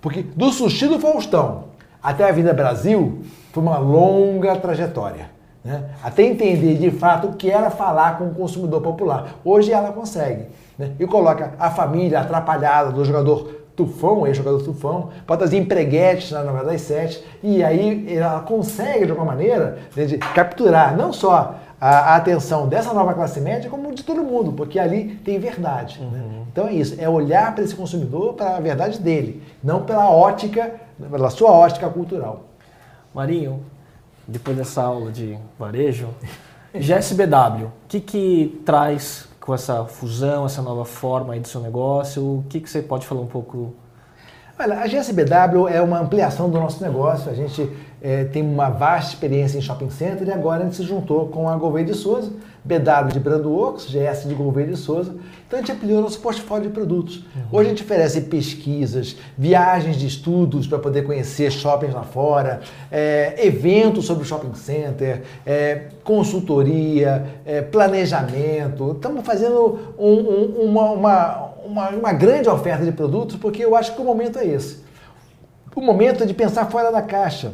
Porque 0.00 0.22
do 0.22 0.52
sushi 0.52 0.86
do 0.86 0.98
Faustão 0.98 1.64
até 2.02 2.28
a 2.28 2.32
Vida 2.32 2.52
Brasil 2.52 3.22
foi 3.52 3.62
uma 3.62 3.78
longa 3.78 4.54
trajetória. 4.56 5.33
Né? 5.64 5.82
Até 6.02 6.24
entender 6.24 6.76
de 6.76 6.90
fato 6.90 7.28
o 7.28 7.32
que 7.32 7.50
era 7.50 7.70
falar 7.70 8.18
com 8.18 8.26
o 8.26 8.34
consumidor 8.34 8.82
popular. 8.82 9.36
Hoje 9.44 9.72
ela 9.72 9.92
consegue. 9.92 10.46
Né? 10.78 10.92
E 11.00 11.06
coloca 11.06 11.54
a 11.58 11.70
família 11.70 12.20
atrapalhada 12.20 12.92
do 12.92 13.04
jogador 13.04 13.64
Tufão, 13.74 14.26
ex-jogador 14.26 14.62
Tufão, 14.62 15.08
pode 15.26 15.38
trazer 15.38 15.56
empreguetes 15.56 16.30
na 16.30 16.44
novela 16.44 16.70
das 16.70 16.82
sete, 16.82 17.24
e 17.42 17.62
aí 17.62 18.06
ela 18.16 18.40
consegue, 18.40 19.04
de 19.04 19.10
alguma 19.10 19.32
maneira, 19.32 19.78
né, 19.96 20.04
de 20.04 20.18
capturar 20.18 20.96
não 20.96 21.12
só 21.12 21.56
a, 21.80 22.14
atenção 22.14 22.68
dessa 22.68 22.94
nova 22.94 23.12
classe 23.14 23.40
média, 23.40 23.68
como 23.68 23.92
de 23.92 24.04
todo 24.04 24.22
mundo, 24.22 24.52
porque 24.52 24.78
ali 24.78 25.16
tem 25.24 25.40
verdade. 25.40 26.00
Né? 26.00 26.06
Uhum. 26.06 26.12
Né? 26.12 26.44
Então 26.52 26.68
é 26.68 26.72
isso, 26.72 26.94
é 27.00 27.08
olhar 27.08 27.52
para 27.52 27.64
esse 27.64 27.74
consumidor, 27.74 28.34
para 28.34 28.56
a 28.56 28.60
verdade 28.60 29.00
dele, 29.00 29.42
não 29.62 29.82
pela 29.82 30.08
ótica, 30.08 30.72
pela 31.10 31.30
sua 31.30 31.50
ótica 31.50 31.88
cultural. 31.88 32.44
Marinho, 33.12 33.60
depois 34.26 34.56
dessa 34.56 34.82
aula 34.82 35.10
de 35.10 35.38
varejo, 35.58 36.08
GSBW, 36.74 37.66
o 37.66 37.72
que, 37.88 38.00
que 38.00 38.62
traz 38.64 39.28
com 39.40 39.54
essa 39.54 39.84
fusão, 39.84 40.46
essa 40.46 40.62
nova 40.62 40.84
forma 40.84 41.34
aí 41.34 41.40
do 41.40 41.46
seu 41.46 41.60
negócio? 41.60 42.22
O 42.22 42.44
que, 42.48 42.60
que 42.60 42.68
você 42.68 42.82
pode 42.82 43.06
falar 43.06 43.20
um 43.20 43.26
pouco? 43.26 43.74
Olha, 44.56 44.78
a 44.78 44.86
GSBW 44.86 45.68
é 45.68 45.82
uma 45.82 45.98
ampliação 46.00 46.48
do 46.48 46.60
nosso 46.60 46.80
negócio. 46.80 47.28
A 47.28 47.34
gente 47.34 47.68
é, 48.00 48.22
tem 48.22 48.40
uma 48.40 48.70
vasta 48.70 49.14
experiência 49.14 49.58
em 49.58 49.60
shopping 49.60 49.90
center 49.90 50.28
e 50.28 50.30
agora 50.30 50.60
a 50.60 50.64
gente 50.66 50.76
se 50.76 50.84
juntou 50.84 51.26
com 51.26 51.48
a 51.48 51.56
Gouveia 51.56 51.84
de 51.84 51.94
Souza, 51.94 52.30
BW 52.62 53.08
de 53.12 53.18
Brando 53.18 53.50
Works, 53.50 53.86
GS 53.86 54.28
de 54.28 54.34
Gouveia 54.34 54.68
de 54.68 54.76
Souza. 54.76 55.16
Então 55.46 55.58
a 55.58 55.62
gente 55.62 55.72
ampliou 55.72 56.02
nosso 56.02 56.20
portfólio 56.20 56.68
de 56.68 56.72
produtos. 56.72 57.16
Uhum. 57.16 57.42
Hoje 57.50 57.66
a 57.66 57.70
gente 57.70 57.82
oferece 57.82 58.20
pesquisas, 58.20 59.16
viagens 59.36 59.96
de 59.96 60.06
estudos 60.06 60.68
para 60.68 60.78
poder 60.78 61.02
conhecer 61.02 61.50
shoppings 61.50 61.92
lá 61.92 62.04
fora, 62.04 62.60
é, 62.92 63.34
eventos 63.44 64.04
sobre 64.04 64.22
o 64.22 64.26
shopping 64.26 64.54
center, 64.54 65.22
é, 65.44 65.86
consultoria, 66.04 67.24
planejamento. 67.72 68.92
Estamos 68.92 69.26
fazendo 69.26 69.94
um, 69.98 70.12
um, 70.12 70.44
uma, 70.66 70.90
uma, 70.90 71.53
uma, 71.64 71.90
uma 71.90 72.12
grande 72.12 72.48
oferta 72.48 72.84
de 72.84 72.92
produtos 72.92 73.36
porque 73.36 73.64
eu 73.64 73.74
acho 73.74 73.94
que 73.94 74.00
o 74.00 74.04
momento 74.04 74.38
é 74.38 74.46
esse. 74.46 74.84
O 75.74 75.80
momento 75.80 76.22
é 76.22 76.26
de 76.26 76.34
pensar 76.34 76.66
fora 76.66 76.92
da 76.92 77.02
caixa 77.02 77.52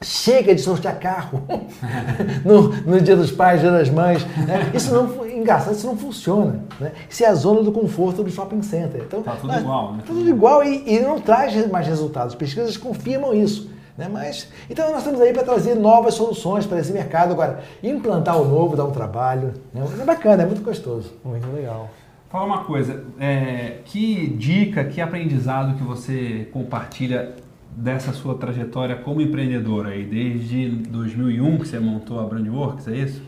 Chega 0.00 0.54
de 0.54 0.60
sortear 0.60 0.96
carro 1.00 1.42
no, 2.44 2.68
no, 2.68 3.00
dia 3.00 3.16
dos 3.16 3.32
pais, 3.32 3.60
dia 3.60 3.72
das 3.72 3.90
mães. 3.90 4.24
Né? 4.24 4.70
Isso 4.72 4.94
não 4.94 5.26
engraçado, 5.26 5.74
isso 5.74 5.88
não 5.88 5.96
funciona. 5.96 6.60
Né? 6.78 6.92
Isso 7.10 7.24
é 7.24 7.26
a 7.26 7.34
zona 7.34 7.64
do 7.64 7.72
conforto 7.72 8.22
do 8.22 8.30
shopping 8.30 8.62
center. 8.62 9.02
Então, 9.02 9.22
tá 9.24 9.34
tudo 9.40 9.58
igual, 9.58 9.94
né? 9.94 10.02
Tudo 10.06 10.28
igual 10.28 10.62
e, 10.62 10.84
e, 10.86 11.00
não 11.00 11.20
traz 11.20 11.68
mais 11.68 11.88
resultados. 11.88 12.36
Pesquisas 12.36 12.76
confirmam 12.76 13.34
isso. 13.34 13.72
Né? 13.96 14.08
Mas, 14.08 14.48
então 14.70 14.88
nós 14.90 14.98
estamos 14.98 15.20
aí 15.20 15.32
para 15.32 15.42
trazer 15.42 15.74
novas 15.74 16.14
soluções 16.14 16.64
para 16.64 16.78
esse 16.78 16.92
mercado. 16.92 17.32
Agora, 17.32 17.58
implantar 17.82 18.40
o 18.40 18.44
novo 18.44 18.76
dá 18.76 18.84
um 18.84 18.92
trabalho. 18.92 19.52
Né? 19.74 19.82
É 20.00 20.04
bacana, 20.04 20.44
é 20.44 20.46
muito 20.46 20.62
gostoso. 20.62 21.12
Muito 21.24 21.50
legal. 21.52 21.90
Fala 22.30 22.44
uma 22.44 22.64
coisa, 22.64 23.04
é, 23.18 23.78
que 23.86 24.26
dica, 24.36 24.84
que 24.84 25.00
aprendizado 25.00 25.78
que 25.78 25.82
você 25.82 26.46
compartilha 26.52 27.34
dessa 27.70 28.12
sua 28.12 28.34
trajetória 28.34 28.96
como 28.96 29.22
empreendedora 29.22 29.90
aí, 29.90 30.04
desde 30.04 30.68
2001 30.68 31.58
que 31.58 31.68
você 31.68 31.78
montou 31.78 32.20
a 32.20 32.24
Brandworks, 32.24 32.86
é 32.86 32.96
isso? 32.96 33.22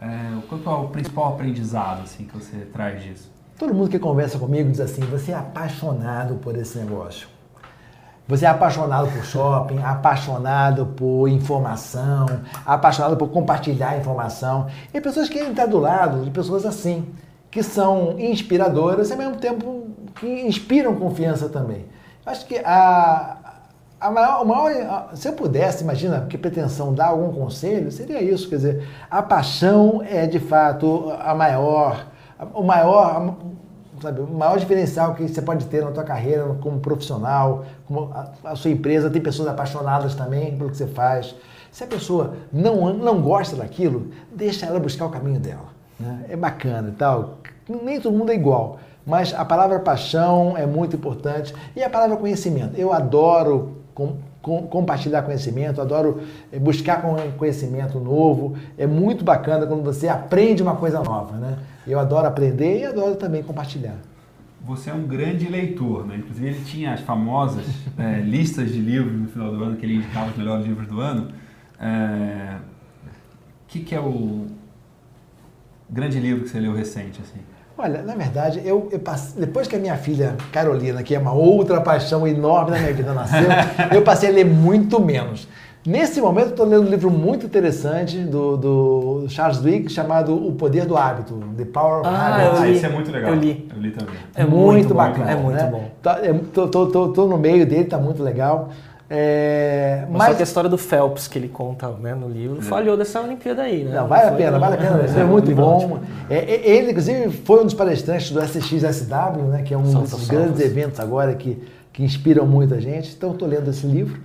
É, 0.00 0.32
qual 0.48 0.80
é 0.80 0.84
o 0.84 0.88
principal 0.88 1.34
aprendizado 1.34 2.02
assim, 2.02 2.24
que 2.24 2.36
você 2.36 2.56
traz 2.72 3.00
disso? 3.04 3.30
Todo 3.56 3.72
mundo 3.72 3.88
que 3.88 4.00
conversa 4.00 4.36
comigo 4.36 4.68
diz 4.68 4.80
assim, 4.80 5.02
você 5.02 5.30
é 5.30 5.36
apaixonado 5.36 6.34
por 6.36 6.56
esse 6.56 6.76
negócio. 6.76 7.28
Você 8.26 8.46
é 8.46 8.48
apaixonado 8.48 9.08
por 9.12 9.24
shopping, 9.24 9.78
apaixonado 9.78 10.86
por 10.86 11.28
informação, 11.28 12.26
apaixonado 12.66 13.16
por 13.16 13.28
compartilhar 13.28 13.96
informação. 13.96 14.66
E 14.92 15.00
pessoas 15.00 15.28
que 15.28 15.34
querem 15.34 15.50
estar 15.50 15.66
do 15.66 15.78
lado 15.78 16.24
de 16.24 16.30
pessoas 16.30 16.66
assim, 16.66 17.06
que 17.50 17.62
são 17.62 18.18
inspiradoras 18.18 19.10
e 19.10 19.12
ao 19.12 19.18
mesmo 19.18 19.36
tempo 19.36 19.88
que 20.14 20.26
inspiram 20.46 20.94
confiança 20.94 21.48
também. 21.48 21.86
Acho 22.24 22.46
que 22.46 22.58
a, 22.58 23.36
a 24.00 24.10
maior, 24.10 24.40
a 24.40 24.44
maior, 24.44 25.10
se 25.14 25.28
eu 25.28 25.32
pudesse, 25.32 25.82
imagina, 25.82 26.26
que 26.28 26.38
pretensão 26.38 26.94
dar 26.94 27.08
algum 27.08 27.32
conselho, 27.32 27.90
seria 27.90 28.22
isso, 28.22 28.48
quer 28.48 28.56
dizer, 28.56 28.88
a 29.10 29.22
paixão 29.22 30.02
é 30.02 30.26
de 30.26 30.38
fato 30.38 31.12
a 31.18 31.34
maior, 31.34 32.06
o 32.54 32.62
maior, 32.62 33.36
sabe, 34.00 34.20
o 34.20 34.26
maior 34.26 34.58
diferencial 34.58 35.14
que 35.14 35.26
você 35.26 35.42
pode 35.42 35.66
ter 35.66 35.84
na 35.84 35.90
tua 35.90 36.04
carreira 36.04 36.44
como 36.60 36.78
profissional, 36.78 37.64
como 37.86 38.12
a, 38.14 38.30
a 38.44 38.56
sua 38.56 38.70
empresa, 38.70 39.10
tem 39.10 39.20
pessoas 39.20 39.48
apaixonadas 39.48 40.14
também 40.14 40.56
pelo 40.56 40.70
que 40.70 40.76
você 40.76 40.86
faz. 40.86 41.34
Se 41.72 41.84
a 41.84 41.86
pessoa 41.86 42.34
não, 42.52 42.92
não 42.92 43.20
gosta 43.20 43.56
daquilo, 43.56 44.10
deixa 44.32 44.66
ela 44.66 44.78
buscar 44.78 45.06
o 45.06 45.10
caminho 45.10 45.40
dela. 45.40 45.79
Né? 46.00 46.26
É 46.30 46.36
bacana 46.36 46.88
e 46.88 46.92
tal. 46.92 47.38
Nem 47.68 48.00
todo 48.00 48.16
mundo 48.16 48.32
é 48.32 48.34
igual. 48.34 48.80
Mas 49.06 49.34
a 49.34 49.44
palavra 49.44 49.78
paixão 49.80 50.56
é 50.56 50.66
muito 50.66 50.96
importante 50.96 51.54
e 51.74 51.82
a 51.82 51.90
palavra 51.90 52.16
conhecimento. 52.16 52.76
Eu 52.76 52.92
adoro 52.92 53.76
com, 53.94 54.16
com, 54.42 54.62
compartilhar 54.66 55.22
conhecimento, 55.22 55.80
adoro 55.80 56.22
eh, 56.52 56.58
buscar 56.58 57.02
conhecimento 57.36 57.98
novo. 57.98 58.56
É 58.78 58.86
muito 58.86 59.24
bacana 59.24 59.66
quando 59.66 59.82
você 59.82 60.08
aprende 60.08 60.62
uma 60.62 60.76
coisa 60.76 61.02
nova, 61.02 61.36
né? 61.36 61.58
Eu 61.86 61.98
adoro 61.98 62.26
aprender 62.26 62.80
e 62.80 62.84
adoro 62.84 63.16
também 63.16 63.42
compartilhar. 63.42 63.96
Você 64.62 64.90
é 64.90 64.94
um 64.94 65.02
grande 65.02 65.48
leitor, 65.48 66.06
né? 66.06 66.16
Inclusive 66.18 66.48
ele 66.48 66.64
tinha 66.64 66.92
as 66.92 67.00
famosas 67.00 67.64
é, 67.98 68.20
listas 68.20 68.70
de 68.70 68.78
livros 68.78 69.18
no 69.18 69.28
final 69.28 69.50
do 69.50 69.64
ano 69.64 69.76
que 69.76 69.86
ele 69.86 69.96
indicava 69.96 70.30
os 70.30 70.36
melhores 70.36 70.66
livros 70.66 70.86
do 70.86 71.00
ano. 71.00 71.28
O 71.28 71.84
é, 71.84 72.56
que, 73.66 73.80
que 73.80 73.94
é 73.94 74.00
o 74.00 74.46
grande 75.90 76.20
livro 76.20 76.44
que 76.44 76.50
você 76.50 76.60
leu 76.60 76.74
recente, 76.74 77.20
assim? 77.20 77.40
Olha, 77.76 78.02
na 78.02 78.14
verdade, 78.14 78.60
eu, 78.64 78.88
eu 78.92 78.98
passei, 78.98 79.40
depois 79.40 79.66
que 79.66 79.74
a 79.74 79.78
minha 79.78 79.96
filha 79.96 80.36
Carolina, 80.52 81.02
que 81.02 81.14
é 81.14 81.18
uma 81.18 81.32
outra 81.32 81.80
paixão 81.80 82.26
enorme 82.26 82.72
na 82.72 82.78
minha 82.78 82.92
vida, 82.92 83.14
nasceu, 83.14 83.48
eu 83.92 84.02
passei 84.02 84.28
a 84.28 84.32
ler 84.32 84.44
muito 84.44 85.00
menos. 85.00 85.48
Nesse 85.86 86.20
momento, 86.20 86.50
estou 86.50 86.66
lendo 86.66 86.82
um 86.82 86.90
livro 86.90 87.10
muito 87.10 87.46
interessante 87.46 88.18
do, 88.18 88.56
do 88.58 89.24
Charles 89.30 89.58
Duhigg 89.60 89.88
chamado 89.88 90.34
O 90.34 90.52
Poder 90.52 90.84
do 90.84 90.94
Hábito, 90.94 91.42
The 91.56 91.64
Power 91.64 92.00
of 92.00 92.08
ah, 92.08 92.26
Habit. 92.26 92.62
Ah, 92.62 92.68
esse 92.68 92.84
é 92.84 92.88
muito 92.90 93.10
legal. 93.10 93.30
Eu 93.30 93.40
li. 93.40 93.66
Eu 93.74 93.80
li 93.80 93.90
também. 93.90 94.14
É 94.34 94.44
muito, 94.44 94.72
muito 94.72 94.94
bacana. 94.94 95.30
É 95.30 95.36
muito 95.36 95.56
né? 95.56 95.70
bom. 95.70 95.90
Estou 96.44 96.86
tá, 96.86 97.22
é, 97.22 97.26
no 97.28 97.38
meio 97.38 97.64
dele, 97.64 97.84
está 97.84 97.96
muito 97.96 98.22
legal. 98.22 98.68
É, 99.12 100.04
mas, 100.08 100.18
mas 100.18 100.28
só 100.28 100.34
que 100.34 100.42
a 100.42 100.44
história 100.44 100.70
do 100.70 100.78
Phelps 100.78 101.26
que 101.26 101.36
ele 101.36 101.48
conta 101.48 101.88
né, 101.88 102.14
no 102.14 102.28
livro 102.28 102.58
é. 102.60 102.62
falhou 102.62 102.96
dessa 102.96 103.20
Olimpíada 103.20 103.62
aí, 103.62 103.82
né? 103.82 103.96
Não, 103.96 104.06
vale 104.06 104.28
a 104.28 104.32
pena, 104.32 104.56
vale 104.56 104.76
a 104.76 104.78
pena. 104.78 105.02
É, 105.02 105.18
é 105.20 105.24
muito 105.24 105.52
bom. 105.52 105.98
É, 106.30 106.36
é, 106.36 106.70
ele, 106.70 106.92
inclusive, 106.92 107.28
foi 107.44 107.60
um 107.60 107.64
dos 107.64 107.74
palestrantes 107.74 108.30
do 108.30 108.40
SXSW, 108.40 109.42
né, 109.48 109.62
que 109.64 109.74
é 109.74 109.76
um 109.76 109.82
dos 109.82 110.28
grandes 110.28 110.60
eventos 110.60 111.00
agora 111.00 111.34
que, 111.34 111.60
que 111.92 112.04
inspiram 112.04 112.46
muita 112.46 112.80
gente. 112.80 113.12
Então, 113.12 113.32
estou 113.32 113.48
lendo 113.48 113.68
esse 113.68 113.84
livro. 113.84 114.20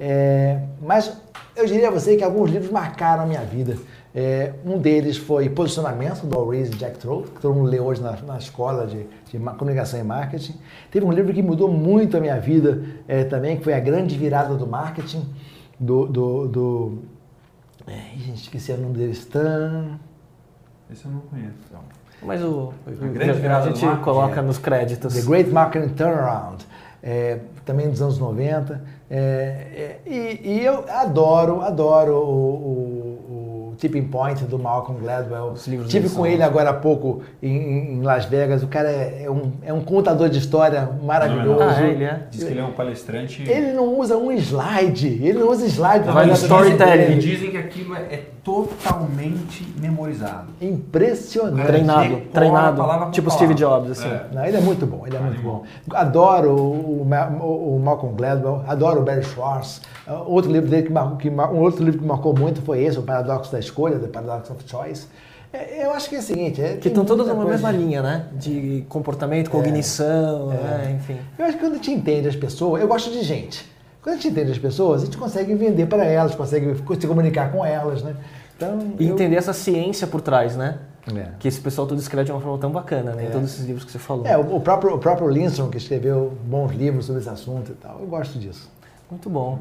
É, 0.00 0.60
mas 0.80 1.12
eu 1.54 1.66
diria 1.66 1.88
a 1.88 1.90
você 1.90 2.16
que 2.16 2.24
alguns 2.24 2.50
livros 2.50 2.70
marcaram 2.70 3.24
a 3.24 3.26
minha 3.26 3.42
vida. 3.42 3.76
É, 4.14 4.54
um 4.64 4.78
deles 4.78 5.16
foi 5.16 5.48
Posicionamento, 5.48 6.26
do 6.26 6.36
Always 6.36 6.70
Jack 6.70 6.98
Trout, 6.98 7.30
que 7.30 7.40
todo 7.40 7.54
mundo 7.54 7.70
lê 7.70 7.78
hoje 7.78 8.02
na, 8.02 8.12
na 8.22 8.38
escola 8.38 8.86
de, 8.86 9.06
de, 9.30 9.38
comunicação 9.38 10.00
e 10.00 10.02
marketing. 10.02 10.54
Teve 10.90 11.06
um 11.06 11.12
livro 11.12 11.32
que 11.32 11.42
mudou 11.42 11.70
muito 11.70 12.16
a 12.16 12.20
minha 12.20 12.38
vida 12.40 12.82
é, 13.06 13.22
também, 13.22 13.56
que 13.56 13.62
foi 13.64 13.72
A 13.72 13.80
Grande 13.80 14.16
Virada 14.16 14.54
do 14.56 14.66
Marketing, 14.66 15.24
do. 15.78 16.06
do, 16.06 16.48
do 16.48 16.98
é, 17.86 18.18
gente, 18.18 18.42
esqueci 18.42 18.72
o 18.72 18.78
nome 18.78 18.98
dele, 18.98 19.12
Stan. 19.12 19.98
Esse 20.90 21.04
eu 21.04 21.12
não 21.12 21.20
conheço. 21.20 21.54
Não. 21.72 21.80
Mas 22.22 22.42
o, 22.42 22.72
a, 22.86 23.58
a 23.58 23.62
gente 23.62 24.02
coloca 24.02 24.42
nos 24.42 24.58
créditos. 24.58 25.14
The 25.14 25.22
Great 25.22 25.50
Marketing 25.50 25.94
Turnaround. 25.94 26.66
É, 27.02 27.38
também 27.64 27.88
dos 27.88 28.02
anos 28.02 28.18
90. 28.18 28.82
É, 29.08 29.16
é, 29.16 30.00
e, 30.06 30.40
e, 30.50 30.64
eu 30.64 30.84
adoro, 30.88 31.62
adoro 31.62 32.14
o, 32.14 32.99
o 32.99 32.99
Tipping 33.80 34.08
Point 34.08 34.44
do 34.44 34.58
Malcolm 34.58 35.00
Gladwell. 35.00 35.54
Tive 35.88 36.10
com 36.10 36.26
ele 36.26 36.42
agora 36.42 36.68
há 36.68 36.74
pouco 36.74 37.22
em, 37.42 37.94
em, 37.94 38.02
Las 38.02 38.26
Vegas. 38.26 38.62
O 38.62 38.66
cara 38.66 38.90
é, 38.90 39.22
é, 39.24 39.30
um, 39.30 39.52
é 39.62 39.72
um 39.72 39.80
contador 39.80 40.28
de 40.28 40.38
história 40.38 40.90
maravilhoso. 41.02 41.62
Ah, 41.62 41.82
é, 41.82 41.90
ele 41.90 42.04
é. 42.04 42.26
Diz 42.30 42.44
que 42.44 42.50
ele 42.50 42.60
é 42.60 42.64
um 42.64 42.72
palestrante. 42.72 43.42
Ele 43.48 43.72
não 43.72 43.98
usa 43.98 44.18
um 44.18 44.30
slide. 44.32 45.06
Ele 45.22 45.38
não 45.38 45.48
usa 45.48 45.64
slide 45.66 46.04
para 46.04 46.12
fazer 46.12 46.32
storytelling. 46.32 47.18
Dizem 47.18 47.50
que 47.50 47.56
aquilo 47.56 47.94
é, 47.94 48.00
é 48.00 48.24
totalmente 48.44 49.66
memorizado. 49.80 50.48
Impressionante. 50.60 51.66
Treinado, 51.66 52.16
treinado. 52.32 53.10
Tipo 53.12 53.30
Steve 53.30 53.54
Jobs, 53.54 53.92
assim. 53.92 54.08
É. 54.08 54.26
Não, 54.32 54.44
ele 54.44 54.56
é 54.56 54.60
muito 54.60 54.86
bom, 54.86 55.06
ele 55.06 55.16
é 55.16 55.20
muito 55.20 55.40
bom. 55.40 55.64
Adoro 55.92 56.50
o, 56.50 57.02
o, 57.02 57.76
o, 57.76 57.80
Malcolm 57.80 58.14
Gladwell, 58.16 58.62
adoro 58.66 59.00
o 59.00 59.04
Barry 59.04 59.22
Schwartz. 59.22 59.82
Outro 60.26 60.50
livro 60.50 60.68
dele 60.68 60.84
que, 60.84 60.92
marcou, 60.92 61.16
que 61.16 61.30
um 61.30 61.60
outro 61.60 61.84
livro 61.84 62.00
que 62.00 62.06
marcou 62.06 62.36
muito 62.36 62.62
foi 62.62 62.82
esse, 62.82 62.98
o 62.98 63.02
Paradoxo 63.02 63.52
da 63.52 63.58
Escolha, 63.70 63.98
The 63.98 64.08
Paradox 64.08 64.50
of 64.50 64.62
Choice. 64.66 65.06
É, 65.52 65.84
eu 65.84 65.92
acho 65.92 66.08
que 66.08 66.16
é 66.16 66.18
o 66.18 66.22
seguinte... 66.22 66.62
É, 66.62 66.76
que 66.76 66.88
estão 66.88 67.04
todas 67.04 67.26
na 67.26 67.34
mesma 67.34 67.70
linha, 67.72 68.02
né? 68.02 68.26
De 68.32 68.84
comportamento, 68.88 69.48
é, 69.48 69.50
cognição, 69.50 70.52
é, 70.52 70.56
né? 70.56 70.96
enfim. 71.00 71.16
Eu 71.38 71.44
acho 71.44 71.54
que 71.56 71.60
quando 71.64 71.72
a 71.72 71.76
gente 71.76 71.90
entende 71.90 72.28
as 72.28 72.36
pessoas... 72.36 72.80
Eu 72.80 72.86
gosto 72.88 73.10
de 73.10 73.22
gente. 73.22 73.68
Quando 74.02 74.14
a 74.14 74.16
gente 74.16 74.28
entende 74.28 74.52
as 74.52 74.58
pessoas, 74.58 75.02
a 75.02 75.04
gente 75.06 75.16
consegue 75.18 75.54
vender 75.54 75.86
para 75.86 76.04
elas, 76.04 76.34
consegue 76.34 76.74
se 77.00 77.06
comunicar 77.06 77.50
com 77.52 77.64
elas, 77.64 78.02
né? 78.02 78.14
Então, 78.56 78.92
E 78.98 79.08
eu- 79.08 79.14
entender 79.14 79.36
essa 79.36 79.52
ciência 79.52 80.06
por 80.06 80.20
trás, 80.20 80.54
né? 80.56 80.78
É. 81.14 81.28
Que 81.38 81.48
esse 81.48 81.60
pessoal 81.60 81.86
todo 81.86 81.98
escreve 81.98 82.26
de 82.26 82.32
uma 82.32 82.40
forma 82.40 82.58
tão 82.58 82.70
bacana, 82.70 83.12
né? 83.14 83.24
Em 83.24 83.26
É. 83.26 83.30
todos 83.30 83.50
esses 83.52 83.64
livros 83.66 83.84
que 83.84 83.90
você 83.90 83.98
falou. 83.98 84.26
É, 84.26 84.36
o 84.38 84.56
o 84.56 84.60
próprio, 84.60 84.94
o 84.94 84.98
próprio 84.98 85.28
Linson, 85.28 85.68
que 85.68 85.78
escreveu 85.78 86.32
bons 86.44 86.72
livros 86.72 87.06
sobre 87.06 87.20
esse 87.22 87.30
assunto 87.30 87.72
e 87.72 87.74
tal. 87.74 87.98
Eu 88.00 88.06
gosto 88.06 88.38
disso. 88.38 88.70
Muito 89.10 89.28
bom. 89.28 89.58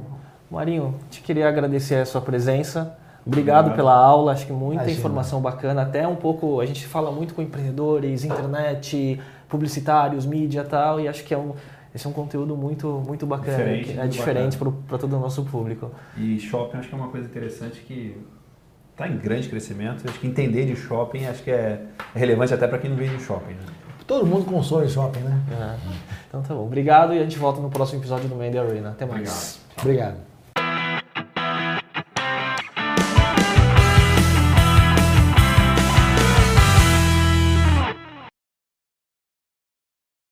Marinho, 0.51 0.95
te 1.09 1.21
queria 1.21 1.47
agradecer 1.47 1.95
a 1.95 2.05
sua 2.05 2.21
presença. 2.21 2.95
Obrigado 3.25 3.67
Obrigado. 3.67 3.75
pela 3.75 3.93
aula, 3.93 4.31
acho 4.31 4.45
que 4.45 4.53
muita 4.53 4.83
Imagina. 4.83 4.99
informação 4.99 5.41
bacana, 5.41 5.81
até 5.81 6.07
um 6.07 6.15
pouco, 6.15 6.59
a 6.59 6.65
gente 6.65 6.85
fala 6.87 7.11
muito 7.11 7.33
com 7.33 7.41
empreendedores, 7.41 8.23
internet, 8.23 9.19
publicitários, 9.47 10.25
mídia 10.25 10.61
e 10.61 10.69
tal, 10.69 10.99
e 10.99 11.07
acho 11.07 11.23
que 11.23 11.33
é 11.33 11.37
um, 11.37 11.53
esse 11.93 12.05
é 12.05 12.09
um 12.09 12.13
conteúdo 12.13 12.55
muito, 12.55 13.03
muito 13.05 13.25
bacana, 13.25 13.57
Diferente, 13.57 13.85
que 13.85 13.91
é 13.91 13.95
muito 13.95 14.11
diferente 14.11 14.57
para 14.57 14.97
todo 14.97 15.15
o 15.15 15.19
nosso 15.19 15.43
público. 15.43 15.91
E 16.17 16.39
shopping 16.39 16.77
acho 16.77 16.89
que 16.89 16.95
é 16.95 16.97
uma 16.97 17.09
coisa 17.09 17.27
interessante 17.27 17.81
que 17.81 18.15
está 18.91 19.07
em 19.07 19.17
grande 19.17 19.47
crescimento. 19.47 20.07
Acho 20.07 20.19
que 20.19 20.27
entender 20.27 20.65
de 20.65 20.75
shopping 20.75 21.25
acho 21.25 21.41
que 21.43 21.51
é 21.51 21.85
é 22.13 22.19
relevante 22.19 22.53
até 22.53 22.67
para 22.67 22.77
quem 22.77 22.89
não 22.89 22.97
vem 22.97 23.09
de 23.09 23.23
shopping. 23.23 23.53
Né? 23.53 23.65
Todo 24.05 24.25
mundo 24.25 24.45
consome 24.45 24.89
shopping, 24.89 25.19
né? 25.19 25.39
É. 25.51 25.75
Então 26.27 26.41
tá 26.41 26.53
bom, 26.53 26.65
obrigado 26.65 27.13
e 27.13 27.19
a 27.19 27.23
gente 27.23 27.37
volta 27.37 27.61
no 27.61 27.69
próximo 27.69 27.99
episódio 27.99 28.27
do 28.27 28.35
Mandy 28.35 28.57
Arena. 28.57 28.89
Até 28.89 29.05
mais. 29.05 29.59
Obrigado. 29.77 30.15
Obrigado. 30.15 30.28